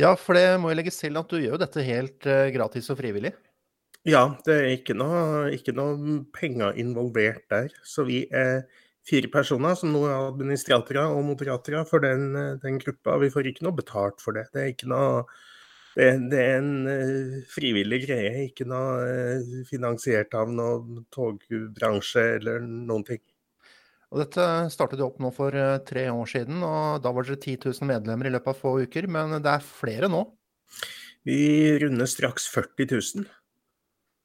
Ja, 0.00 0.14
for 0.18 0.38
det 0.38 0.44
må 0.60 0.72
jo 0.72 0.78
legges 0.78 1.00
til 1.00 1.18
at 1.20 1.30
du 1.30 1.40
gjør 1.40 1.60
dette 1.60 1.84
helt 1.84 2.26
uh, 2.28 2.48
gratis 2.54 2.90
og 2.92 3.00
frivillig? 3.00 3.32
Ja, 4.08 4.22
det 4.46 4.54
er 4.56 4.70
ikke 4.72 4.96
noe, 4.96 5.50
ikke 5.52 5.74
noe, 5.76 6.20
penger 6.32 6.78
involvert 6.80 7.44
der. 7.52 7.68
Så 7.84 8.06
vi 8.08 8.22
er 8.32 8.64
fire 9.08 9.28
personer 9.32 9.76
som 9.76 9.92
nå 9.92 10.06
er 10.08 10.30
administratorer 10.30 11.12
og 11.12 11.26
moderatorer 11.28 11.84
for 11.88 12.04
den, 12.04 12.32
den, 12.62 12.80
gruppa. 12.80 13.18
Vi 13.20 13.32
får 13.32 13.50
ikke 13.50 13.66
noe 13.66 13.76
betalt 13.76 14.24
for 14.24 14.36
det. 14.36 14.48
Det 14.54 14.64
er 14.64 14.90
noe 14.90 15.24
det, 15.96 16.06
det 16.30 16.40
er 16.40 16.60
en 16.60 16.74
uh, 16.86 17.38
frivillig 17.50 18.04
greie, 18.06 18.46
ikke 18.46 18.64
noe 18.70 19.64
finansiert 19.68 20.36
av 20.38 20.52
noen 20.54 21.04
togbransje 21.12 22.24
eller 22.38 22.62
noen 22.64 23.04
ting. 23.08 23.22
Og 24.10 24.24
dette 24.24 24.44
startet 24.74 25.02
opp 25.04 25.20
nå 25.22 25.30
for 25.34 25.54
eh, 25.54 25.78
tre 25.86 26.08
år 26.10 26.30
siden, 26.30 26.64
og 26.66 27.02
da 27.04 27.12
var 27.14 27.26
dere 27.26 27.38
10 27.38 27.60
000 27.70 27.90
medlemmer 27.90 28.26
i 28.26 28.32
løpet 28.34 28.52
av 28.52 28.58
få 28.58 28.74
uker. 28.82 29.06
Men 29.06 29.36
det 29.38 29.52
er 29.52 29.66
flere 29.66 30.10
nå? 30.10 30.24
Vi 31.28 31.38
runder 31.82 32.08
straks 32.10 32.48
40 32.50 32.90
000. 32.90 33.28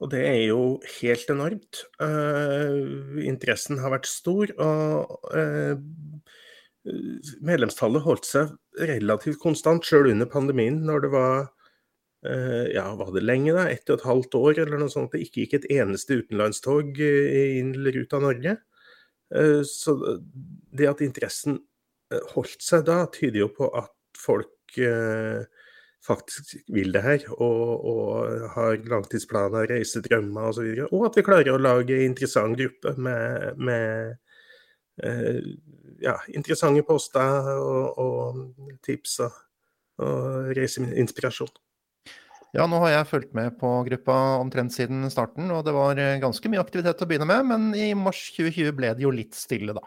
Og 0.04 0.12
det 0.12 0.24
er 0.28 0.42
jo 0.50 0.62
helt 0.98 1.30
enormt. 1.32 1.86
Uh, 2.02 3.22
interessen 3.24 3.80
har 3.80 3.94
vært 3.94 4.10
stor, 4.10 4.52
og 4.60 5.30
uh, 5.32 5.78
medlemstallet 7.46 8.04
holdt 8.04 8.28
seg 8.28 8.52
relativt 8.90 9.40
konstant 9.42 9.88
sjøl 9.88 10.12
under 10.12 10.28
pandemien, 10.30 10.82
når 10.84 11.06
det 11.06 11.12
var 11.14 11.38
uh, 11.48 12.66
ja, 12.74 12.90
var 13.00 13.14
det 13.16 13.24
lenge 13.24 13.56
da, 13.56 13.70
ett 13.72 13.88
og 13.88 14.02
et 14.02 14.08
halvt 14.10 14.40
år 14.42 14.64
eller 14.66 14.84
noe 14.84 14.92
sånt, 14.92 15.16
det 15.16 15.24
ikke 15.30 15.46
gikk 15.46 15.60
et 15.62 15.70
eneste 15.78 16.20
utenlandstog 16.20 17.00
inn 17.00 17.72
eller 17.78 18.04
ut 18.04 18.18
av 18.18 18.28
Norge. 18.28 18.58
Eh, 19.34 19.62
så 19.66 19.96
det 20.76 20.90
at 20.90 21.04
interessen 21.06 21.60
eh, 22.14 22.34
holdt 22.36 22.62
seg 22.64 22.86
da, 22.90 23.06
tyder 23.14 23.46
jo 23.46 23.52
på 23.56 23.70
at 23.78 23.94
folk 24.20 24.78
eh, 24.78 25.46
faktisk 26.06 26.54
vil 26.74 26.92
det 26.94 27.02
her, 27.02 27.24
og, 27.34 27.86
og 27.90 28.50
har 28.54 28.78
langtidsplaner, 28.86 29.66
reisedrømmer 29.72 30.52
osv. 30.52 30.68
Og, 30.68 30.84
så 30.84 30.90
og 30.92 31.08
at 31.08 31.18
vi 31.18 31.26
klarer 31.26 31.56
å 31.56 31.62
lage 31.62 31.98
interessant 32.06 32.60
gruppe 32.60 32.94
med, 33.02 33.58
med 33.58 34.22
ja, 36.00 36.14
interessante 36.32 36.86
poster 36.88 37.50
og, 37.58 37.98
og 38.00 38.78
tips 38.86 39.18
og, 39.26 39.42
og 40.06 40.54
reiseinspirasjon. 40.56 41.52
Ja, 42.56 42.64
nå 42.72 42.78
har 42.86 42.94
jeg 42.94 43.08
fulgt 43.10 43.34
med 43.36 43.58
på 43.60 43.70
gruppa 43.90 44.16
omtrent 44.40 44.72
siden 44.72 45.04
starten, 45.12 45.50
og 45.52 45.66
det 45.68 45.74
var 45.76 46.00
eh, 46.00 46.16
ganske 46.24 46.48
mye 46.52 46.62
aktivitet 46.64 47.02
å 47.04 47.08
begynne 47.10 47.28
med, 47.28 47.48
men 47.50 47.64
i 47.76 47.90
mars 48.00 48.22
2020 48.38 48.76
ble 48.78 48.92
det 48.96 49.04
jo 49.04 49.12
litt 49.12 49.36
stille, 49.36 49.76
da. 49.76 49.84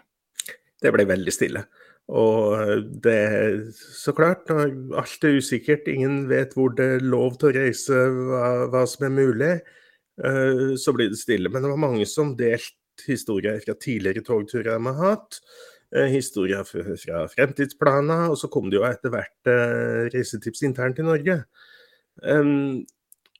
Det 0.84 0.92
ble 0.92 1.06
veldig 1.08 1.32
stille. 1.32 1.62
Og 2.12 2.58
eh, 2.58 2.74
det 3.06 3.22
så 3.72 4.12
klart, 4.16 4.52
alt 4.52 5.24
er 5.24 5.38
usikkert, 5.40 5.88
ingen 5.88 6.26
vet 6.28 6.52
hvor 6.58 6.74
det 6.76 6.90
er 6.98 7.06
lov 7.06 7.38
til 7.40 7.48
å 7.48 7.54
reise, 7.56 8.02
hva, 8.18 8.50
hva 8.74 8.84
som 8.90 9.08
er 9.08 9.16
mulig, 9.16 9.50
eh, 10.20 10.76
så 10.76 10.92
blir 10.96 11.08
det 11.14 11.22
stille. 11.22 11.48
Men 11.48 11.64
det 11.64 11.72
var 11.72 11.82
mange 11.86 12.04
som 12.10 12.36
delte 12.36 13.08
historier 13.08 13.62
fra 13.64 13.78
tidligere 13.80 14.26
togturer 14.26 14.74
de 14.74 14.92
har 14.92 15.00
hatt. 15.06 15.40
Historier 16.12 16.66
fra 16.68 17.22
fremtidsplaner, 17.32 18.26
og 18.28 18.36
så 18.36 18.50
kom 18.52 18.66
det 18.68 18.76
jo 18.76 18.84
etter 18.84 19.08
hvert 19.14 19.50
reisetips 20.12 20.60
internt 20.68 20.98
i 21.00 21.06
Norge. 21.06 21.38
Um, 22.22 22.84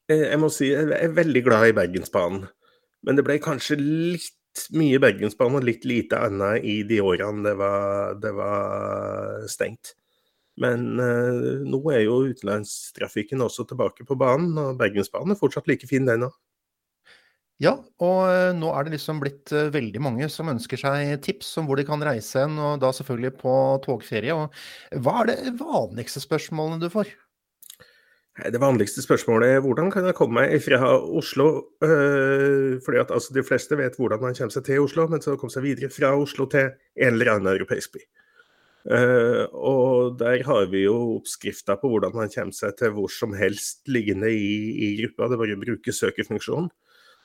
jeg 0.08 0.40
må 0.40 0.49
si 0.52 0.70
jeg 0.70 0.88
er 0.97 1.14
veldig 1.16 1.44
glad 1.44 1.68
i 1.68 1.76
Bergensbanen. 1.76 2.47
Men 3.06 3.18
det 3.18 3.25
ble 3.26 3.38
kanskje 3.42 3.76
litt 3.78 4.35
mye 4.75 4.99
Bergensbanen 5.02 5.61
og 5.61 5.68
litt 5.68 5.85
lite 5.87 6.18
annet 6.26 6.64
i 6.66 6.80
de 6.88 6.99
årene 7.04 7.44
det 7.47 7.54
var, 7.61 8.16
det 8.23 8.32
var 8.35 9.47
stengt. 9.50 9.94
Men 10.58 10.99
eh, 10.99 11.62
nå 11.68 11.78
er 11.94 12.02
jo 12.02 12.25
utenlandstrafikken 12.32 13.44
også 13.44 13.68
tilbake 13.68 14.06
på 14.06 14.16
banen, 14.18 14.56
og 14.58 14.78
Bergensbanen 14.80 15.35
er 15.35 15.38
fortsatt 15.38 15.68
like 15.70 15.87
fin, 15.87 16.08
den 16.08 16.26
òg. 16.26 16.35
Ja, 17.62 17.73
og 18.02 18.18
eh, 18.30 18.52
nå 18.54 18.70
er 18.75 18.87
det 18.87 18.97
liksom 18.97 19.23
blitt 19.23 19.52
eh, 19.54 19.70
veldig 19.75 20.02
mange 20.02 20.28
som 20.30 20.50
ønsker 20.50 20.78
seg 20.78 21.14
tips 21.26 21.52
om 21.58 21.70
hvor 21.70 21.78
de 21.78 21.87
kan 21.87 22.02
reise 22.06 22.42
hen, 22.44 22.58
og 22.58 22.82
da 22.82 22.90
selvfølgelig 22.94 23.35
på 23.40 23.54
togferie. 23.87 24.35
Og 24.35 24.99
hva 25.02 25.20
er 25.23 25.32
det 25.32 25.56
vanligste 25.62 26.23
spørsmålene 26.23 26.82
du 26.82 26.90
får? 26.92 27.14
Det 28.38 28.61
vanligste 28.62 29.02
spørsmålet 29.02 29.57
er 29.57 29.62
hvordan 29.64 29.88
kan 29.90 30.04
jeg 30.07 30.14
komme 30.14 30.45
meg 30.45 30.61
fra 30.62 30.92
Oslo? 30.95 31.49
Øh, 31.83 32.78
fordi 32.85 33.00
at 33.00 33.11
altså, 33.11 33.35
De 33.35 33.42
fleste 33.42 33.78
vet 33.78 33.99
hvordan 33.99 34.23
man 34.23 34.37
kommer 34.38 34.54
seg 34.54 34.64
til 34.68 34.85
Oslo, 34.85 35.09
men 35.11 35.23
så 35.25 35.35
komme 35.37 35.50
seg 35.50 35.66
videre 35.66 35.90
fra 35.90 36.12
Oslo 36.14 36.47
til 36.47 36.71
en 36.71 37.16
eller 37.16 37.33
annen 37.35 37.50
europeisk 37.57 37.97
by. 37.97 38.04
Uh, 38.88 39.45
og 39.52 40.14
der 40.21 40.40
har 40.47 40.68
vi 40.71 40.85
jo 40.87 40.95
oppskrifta 41.18 41.75
på 41.76 41.90
hvordan 41.90 42.14
man 42.14 42.30
kommer 42.33 42.57
seg 42.57 42.76
til 42.78 42.95
hvor 42.95 43.11
som 43.12 43.35
helst 43.37 43.83
liggende 43.90 44.30
i, 44.30 44.52
i 44.87 44.92
gruppa. 45.02 45.26
Det 45.26 45.37
er 45.37 45.42
bare 45.42 45.57
å 45.59 45.64
bruke 45.64 45.92
søkefunksjonen. 45.92 46.71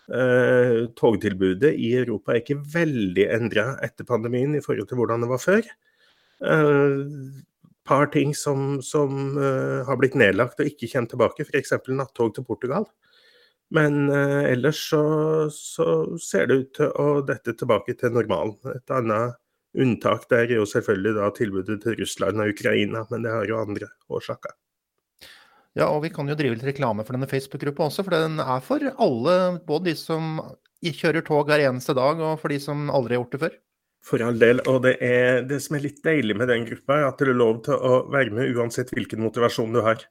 Uh, 0.09 0.89
togtilbudet 0.99 1.71
i 1.79 1.93
Europa 2.01 2.33
er 2.33 2.41
ikke 2.41 2.59
veldig 2.73 3.29
endra 3.37 3.69
etter 3.85 4.07
pandemien 4.09 4.57
i 4.57 4.63
forhold 4.65 4.89
til 4.89 4.99
hvordan 4.99 5.23
det 5.23 5.29
var 5.31 5.43
før. 5.45 5.69
Uh, 6.43 7.05
par 7.87 8.09
ting 8.13 8.33
som, 8.37 8.81
som 8.81 9.37
uh, 9.37 9.83
har 9.87 9.99
blitt 9.99 10.17
nedlagt 10.19 10.61
og 10.61 10.69
ikke 10.69 10.89
kommer 10.91 11.11
tilbake, 11.11 11.47
f.eks. 11.47 11.75
nattog 11.91 12.33
til 12.35 12.47
Portugal. 12.47 12.87
Men 13.73 14.11
ellers 14.13 14.83
så, 14.91 14.99
så, 15.49 15.85
ser 16.21 16.45
det 16.45 16.57
ut 16.59 16.75
til 16.77 16.91
å 17.01 17.05
dette 17.25 17.55
tilbake 17.57 17.95
til 17.97 18.11
normalen. 18.13 18.53
Et 18.69 18.93
annet 18.93 19.39
unntak 19.73 20.27
der 20.29 20.45
er 20.45 20.59
jo 20.59 20.67
selvfølgelig 20.69 21.15
da 21.17 21.29
tilbudet 21.33 21.79
til 21.81 21.97
Russland 21.97 22.43
og 22.43 22.51
Ukraina, 22.53 23.01
men 23.09 23.25
det 23.25 23.33
har 23.33 23.49
jo 23.49 23.61
andre 23.63 23.89
årsaker. 24.13 24.53
Ja, 25.73 25.87
og 25.89 26.03
vi 26.03 26.11
kan 26.13 26.29
jo 26.29 26.37
drive 26.37 26.59
litt 26.59 26.67
reklame 26.67 27.01
for 27.05 27.17
denne 27.17 27.29
Facebook-gruppa 27.29 27.87
også, 27.87 28.05
for 28.05 28.13
den 28.13 28.37
er 28.43 28.61
for 28.65 28.83
alle. 29.01 29.37
Både 29.65 29.89
de 29.89 29.95
som 29.97 30.37
kjører 30.85 31.25
tog 31.25 31.49
hver 31.49 31.63
eneste 31.65 31.95
dag, 31.97 32.19
og 32.21 32.37
for 32.41 32.53
de 32.53 32.59
som 32.61 32.91
aldri 32.93 33.15
har 33.15 33.23
gjort 33.23 33.33
det 33.33 33.41
før. 33.47 33.55
For 34.03 34.19
all 34.25 34.39
del. 34.39 34.59
Og 34.67 34.81
det, 34.83 34.97
er, 35.05 35.43
det 35.47 35.61
som 35.63 35.77
er 35.77 35.85
litt 35.85 36.01
deilig 36.03 36.35
med 36.35 36.49
den 36.51 36.65
gruppa, 36.67 36.99
er 36.99 37.09
at 37.09 37.21
det 37.21 37.31
er 37.31 37.39
lov 37.39 37.61
til 37.67 37.77
å 37.79 38.03
være 38.11 38.35
med 38.35 38.57
uansett 38.57 38.91
hvilken 38.91 39.23
motivasjon 39.23 39.75
du 39.75 39.79
har. 39.85 40.03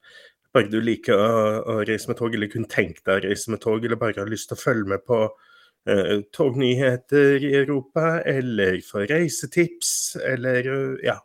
Bare 0.52 0.68
du 0.72 0.78
liker 0.84 1.16
å, 1.16 1.32
å 1.61 1.75
reise 1.88 2.08
med 2.08 2.18
tog, 2.20 2.34
eller 2.37 2.49
kun 2.52 2.68
tenker 2.68 3.04
deg 3.04 3.18
å 3.18 3.25
reise 3.28 3.52
med 3.52 3.61
tog, 3.61 3.84
eller 3.84 4.00
bare 4.00 4.22
har 4.22 4.32
lyst 4.32 4.50
til 4.50 4.56
å 4.56 4.62
følge 4.62 4.94
med 4.94 5.04
på 5.08 5.18
eh, 5.88 6.22
tognyheter 6.32 7.44
i 7.44 7.52
Europa, 7.61 8.18
eller 8.28 8.80
få 8.84 9.04
reisetips, 9.08 9.92
eller 10.25 10.68
uh, 10.68 10.96
ja. 11.04 11.18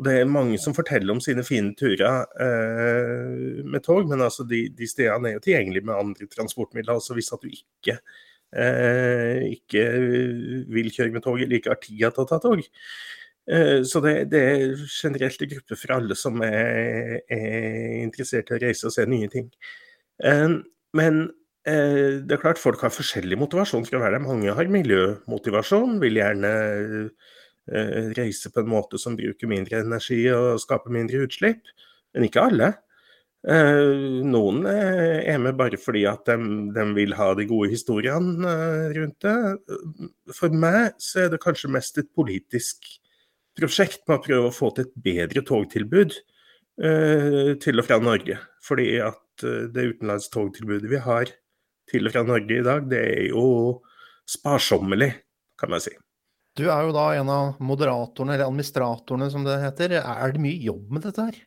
Og 0.00 0.06
det 0.06 0.16
er 0.16 0.30
mange 0.32 0.56
som 0.62 0.74
forteller 0.74 1.12
om 1.12 1.20
sine 1.20 1.42
fine 1.44 1.74
turer 1.76 2.22
eh, 2.40 3.60
med 3.68 3.82
tog, 3.84 4.06
men 4.08 4.22
altså 4.24 4.46
de, 4.48 4.62
de, 4.72 4.86
stedene 4.88 5.28
er 5.28 5.34
jo 5.36 5.42
tilgjengelige 5.44 5.86
med 5.90 5.98
andre 5.98 6.28
transportmidler. 6.30 6.96
altså 6.96 7.16
Hvis 7.18 7.28
at 7.36 7.42
du 7.44 7.50
ikke, 7.52 7.98
eh, 7.98 8.28
ikke 8.50 9.84
vil 10.74 10.92
kjøre 10.94 11.14
med 11.14 11.24
tog 11.24 11.40
eller 11.40 11.60
ikke 11.60 11.74
har 11.74 11.80
tid 11.82 12.02
til 12.02 12.22
å 12.24 12.28
ta 12.28 12.40
tog. 12.42 12.62
Eh, 13.50 13.80
så 13.86 14.02
det, 14.04 14.14
det, 14.32 14.40
er 14.40 14.86
generelt 14.90 15.42
en 15.42 15.52
gruppe 15.54 15.78
for 15.78 15.96
alle 15.96 16.18
som 16.18 16.42
er, 16.46 17.20
er 17.30 18.00
interessert 18.02 18.50
i 18.50 18.58
å 18.58 18.62
reise 18.62 18.90
og 18.90 18.96
se 18.96 19.06
nye 19.08 19.30
ting. 19.32 19.50
Eh, 20.24 20.56
men 20.98 21.20
eh, 21.68 22.20
det 22.24 22.36
er 22.36 22.42
klart 22.42 22.62
folk 22.62 22.82
har 22.82 22.94
forskjellig 22.94 23.38
motivasjon 23.38 23.86
for 23.86 23.98
å 23.98 24.04
være 24.04 24.18
der. 24.18 24.26
Mange 24.26 24.56
har 24.58 24.74
miljømotivasjon, 24.78 26.00
vil 26.02 26.18
gjerne 26.22 26.54
Eh, 27.70 28.10
reise 28.16 28.50
på 28.50 28.64
en 28.64 28.70
måte 28.72 28.98
som 28.98 29.14
bruker 29.14 29.46
mindre 29.46 29.78
energi 29.84 30.24
og 30.34 30.58
skaper 30.62 30.90
mindre 30.90 31.22
utslipp. 31.26 31.68
Men 32.14 32.26
ikke 32.26 32.42
alle. 32.48 32.72
Eh, 33.48 34.20
noen 34.28 34.66
er 34.68 35.38
med 35.40 35.56
bare 35.56 35.78
fordi 35.80 36.02
at 36.08 36.26
de, 36.28 36.36
de 36.76 36.84
vil 36.92 37.14
ha 37.16 37.30
de 37.38 37.46
gode 37.48 37.70
historiene 37.72 38.44
eh, 38.44 38.90
rundt 38.98 39.24
det. 39.24 39.36
For 40.36 40.52
meg 40.52 40.98
så 41.00 41.24
er 41.24 41.32
det 41.32 41.40
kanskje 41.40 41.72
mest 41.72 42.00
et 42.02 42.10
politisk 42.16 42.84
prosjekt 43.56 44.04
med 44.06 44.18
å 44.18 44.24
prøve 44.26 44.50
å 44.50 44.54
få 44.54 44.72
til 44.76 44.88
et 44.88 44.98
bedre 45.08 45.44
togtilbud 45.46 46.18
til 46.80 47.82
og 47.82 47.84
fra 47.84 47.98
Norge. 48.00 48.38
Fordi 48.64 48.86
at 49.04 49.42
det 49.74 49.82
utenlandstogtilbudet 49.90 50.88
vi 50.88 51.00
har 51.04 51.28
til 51.90 52.08
og 52.08 52.14
fra 52.14 52.22
Norge 52.24 52.56
i 52.56 52.64
dag, 52.64 52.86
det 52.88 53.00
er 53.04 53.26
jo 53.34 53.82
sparsommelig, 54.30 55.10
kan 55.60 55.74
man 55.74 55.82
si. 55.84 55.92
Du 56.56 56.66
er 56.70 56.86
jo 56.86 56.94
da 56.94 57.10
en 57.18 57.30
av 57.32 57.60
moderatorene, 57.62 58.38
eller 58.38 58.48
administratorene 58.48 59.28
som 59.32 59.44
det 59.44 59.60
heter. 59.62 59.98
Er 60.00 60.34
det 60.34 60.42
mye 60.42 60.64
jobb 60.70 60.96
med 60.96 61.04
dette 61.06 61.26
her? 61.28 61.38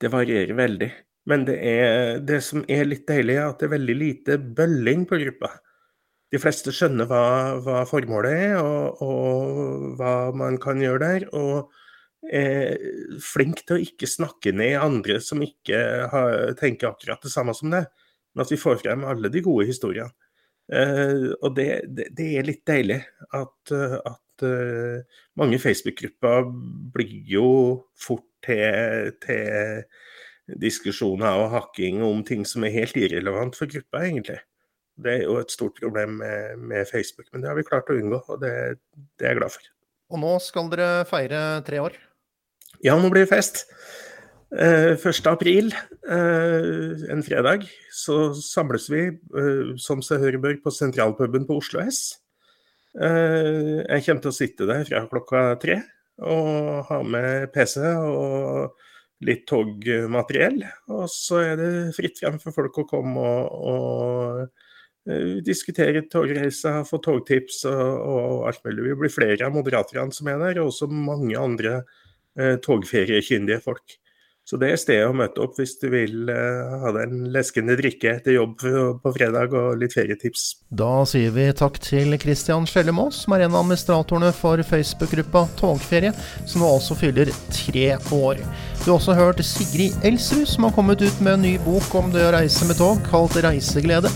Det 0.00 0.12
varierer 0.12 0.56
veldig. 0.56 0.90
Men 1.26 1.46
det, 1.48 1.56
er, 1.58 2.18
det 2.22 2.40
som 2.46 2.62
er 2.70 2.86
litt 2.86 3.06
deilig, 3.08 3.38
er 3.38 3.48
at 3.48 3.60
det 3.60 3.66
er 3.66 3.76
veldig 3.76 3.96
lite 3.98 4.36
bølling 4.38 5.06
på 5.10 5.18
gruppa. 5.22 5.56
De 6.30 6.40
fleste 6.42 6.74
skjønner 6.74 7.08
hva, 7.10 7.24
hva 7.62 7.80
formålet 7.88 8.34
er, 8.34 8.54
og, 8.60 9.02
og, 9.02 9.88
hva 9.98 10.14
man 10.36 10.58
kan 10.62 10.82
gjøre 10.82 11.02
der. 11.02 11.26
Og 11.34 11.72
er 12.26 12.76
flink 13.22 13.62
til 13.64 13.76
å 13.76 13.82
ikke 13.82 14.08
snakke 14.10 14.52
ned 14.54 14.78
andre 14.80 15.20
som 15.22 15.42
ikke 15.44 15.80
har, 16.12 16.38
tenker 16.58 16.90
akkurat 16.90 17.22
det 17.22 17.32
samme 17.32 17.54
som 17.56 17.74
det. 17.74 17.86
Men 18.34 18.44
at 18.44 18.52
vi 18.52 18.60
får 18.60 18.80
frem 18.82 19.06
alle 19.06 19.30
de 19.32 19.42
gode 19.44 19.68
historiene. 19.70 20.12
Uh, 20.66 21.30
og 21.46 21.52
det, 21.54 21.68
det, 21.94 22.08
det, 22.18 22.24
er 22.34 22.46
litt 22.48 22.64
deilig 22.66 22.96
at, 23.38 23.70
at 23.70 24.42
uh, 24.42 25.20
mange 25.38 25.60
Facebook-grupper 25.62 26.48
blir 26.96 27.20
jo 27.30 27.50
fort 27.94 28.26
til, 28.46 29.12
til 29.22 30.58
diskusjoner 30.62 31.42
og 31.42 31.50
hakking 31.54 32.02
om 32.06 32.22
ting 32.26 32.46
som 32.48 32.64
er 32.64 32.74
helt 32.76 32.96
irrelevant 33.00 33.58
for 33.58 33.70
gruppa, 33.70 34.04
egentlig. 34.06 34.40
Det 34.96 35.12
er 35.12 35.24
jo 35.26 35.36
et 35.42 35.52
stort 35.52 35.76
problem 35.76 36.20
med, 36.22 36.58
med 36.70 36.88
Facebook, 36.88 37.28
men 37.32 37.42
det 37.42 37.50
har 37.50 37.58
vi 37.58 37.66
klart 37.68 37.90
å 37.92 37.98
unngå, 37.98 38.22
og 38.32 38.40
det, 38.40 38.52
det 39.18 39.26
er 39.26 39.34
jeg 39.34 39.42
glad 39.42 39.56
for. 39.58 39.70
Og 40.14 40.22
nå 40.22 40.36
skal 40.40 40.70
dere 40.72 40.90
feire 41.08 41.40
tre 41.66 41.82
år? 41.82 41.96
Ja, 42.84 42.94
nå 42.96 43.10
blir 43.12 43.26
det 43.26 43.32
fest. 43.32 43.66
1. 44.56 44.62
Eh, 44.62 45.32
april, 45.32 45.72
eh, 46.08 47.10
en 47.10 47.22
fredag, 47.26 47.66
så 47.90 48.30
samles 48.38 48.86
vi 48.88 49.08
eh, 49.10 49.74
som 49.76 50.02
seg 50.02 50.22
hør 50.22 50.38
bør 50.38 50.60
på 50.62 50.70
sentralpuben 50.70 51.48
på 51.48 51.58
Oslo 51.58 51.82
S. 51.82 52.22
Jeg 52.96 54.04
kommer 54.06 54.22
til 54.24 54.30
å 54.30 54.32
sitte 54.32 54.64
der 54.64 54.86
fra 54.88 55.02
klokka 55.10 55.40
tre 55.60 55.74
og 56.24 56.86
ha 56.88 57.00
med 57.04 57.50
PC 57.54 57.80
og 57.84 58.76
litt 59.26 59.46
togmateriell. 59.48 60.62
Og 60.92 61.08
så 61.12 61.42
er 61.42 61.58
det 61.60 61.72
fritt 61.96 62.20
frem 62.20 62.38
for 62.42 62.56
folk 62.56 62.80
å 62.82 62.88
komme 62.88 63.26
og, 63.26 64.48
og 65.06 65.44
diskutere 65.46 66.02
togreiser, 66.10 66.82
få 66.88 66.98
togtips 67.04 67.62
og, 67.70 67.92
og, 68.00 68.48
alt 68.48 68.64
mulig. 68.66 68.88
Vi 68.88 68.98
blir 69.02 69.14
flere 69.14 69.46
av 69.46 69.54
moderatorene 69.54 70.14
som 70.14 70.32
er 70.32 70.40
der, 70.42 70.60
og 70.60 70.72
også 70.72 70.88
mange 70.90 71.36
andre 71.38 71.78
eh, 72.38 72.56
togferiekyndige 72.62 73.62
folk. 73.64 73.98
Så 74.46 74.54
det 74.62 74.68
er 74.70 74.78
stedet 74.78 75.08
å 75.10 75.14
møte 75.16 75.42
opp 75.42 75.56
hvis 75.58 75.72
du 75.80 75.88
vil 75.90 76.28
uh, 76.30 76.76
ha 76.84 76.92
deg 76.94 77.08
en 77.08 77.24
leskende 77.34 77.74
drikke 77.80 78.12
etter 78.12 78.36
jobb 78.36 78.60
på 79.02 79.12
fredag 79.16 79.56
og 79.58 79.80
litt 79.80 79.96
ferietips. 79.96 80.44
Da 80.70 81.00
sier 81.10 81.32
vi 81.34 81.48
takk 81.58 81.80
til 81.82 82.14
Christian 82.22 82.68
Skjellemås, 82.70 83.24
som 83.24 83.34
er 83.34 83.42
en 83.42 83.56
av 83.56 83.64
administratorene 83.64 84.30
for 84.36 84.62
Facebook-gruppa 84.68 85.48
Togferie, 85.58 86.14
som 86.46 86.62
nå 86.62 86.70
altså 86.76 86.94
fyller 86.98 87.32
tre 87.50 87.88
år. 88.14 88.38
Du 88.84 88.92
har 88.92 89.00
også 89.00 89.18
hørt 89.18 89.42
Sigrid 89.42 89.98
Elsrud, 90.06 90.46
som 90.46 90.68
har 90.68 90.76
kommet 90.78 91.02
ut 91.02 91.18
med 91.18 91.40
en 91.40 91.44
ny 91.48 91.56
bok 91.66 91.90
om 91.98 92.14
det 92.14 92.28
å 92.28 92.30
reise 92.36 92.70
med 92.70 92.78
tog, 92.78 93.02
kalt 93.10 93.34
Reiseglede. 93.42 94.14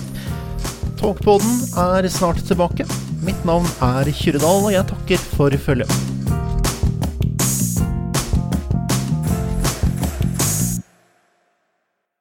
Togpodden 1.01 1.59
er 1.89 2.07
snart 2.13 2.39
tilbake. 2.47 2.87
Mitt 3.27 3.43
navn 3.49 3.67
er 3.83 4.15
Kyrredal, 4.15 4.63
og 4.69 4.73
jeg 4.79 4.87
takker 4.95 5.29
for 5.35 5.61
følget. 5.67 6.10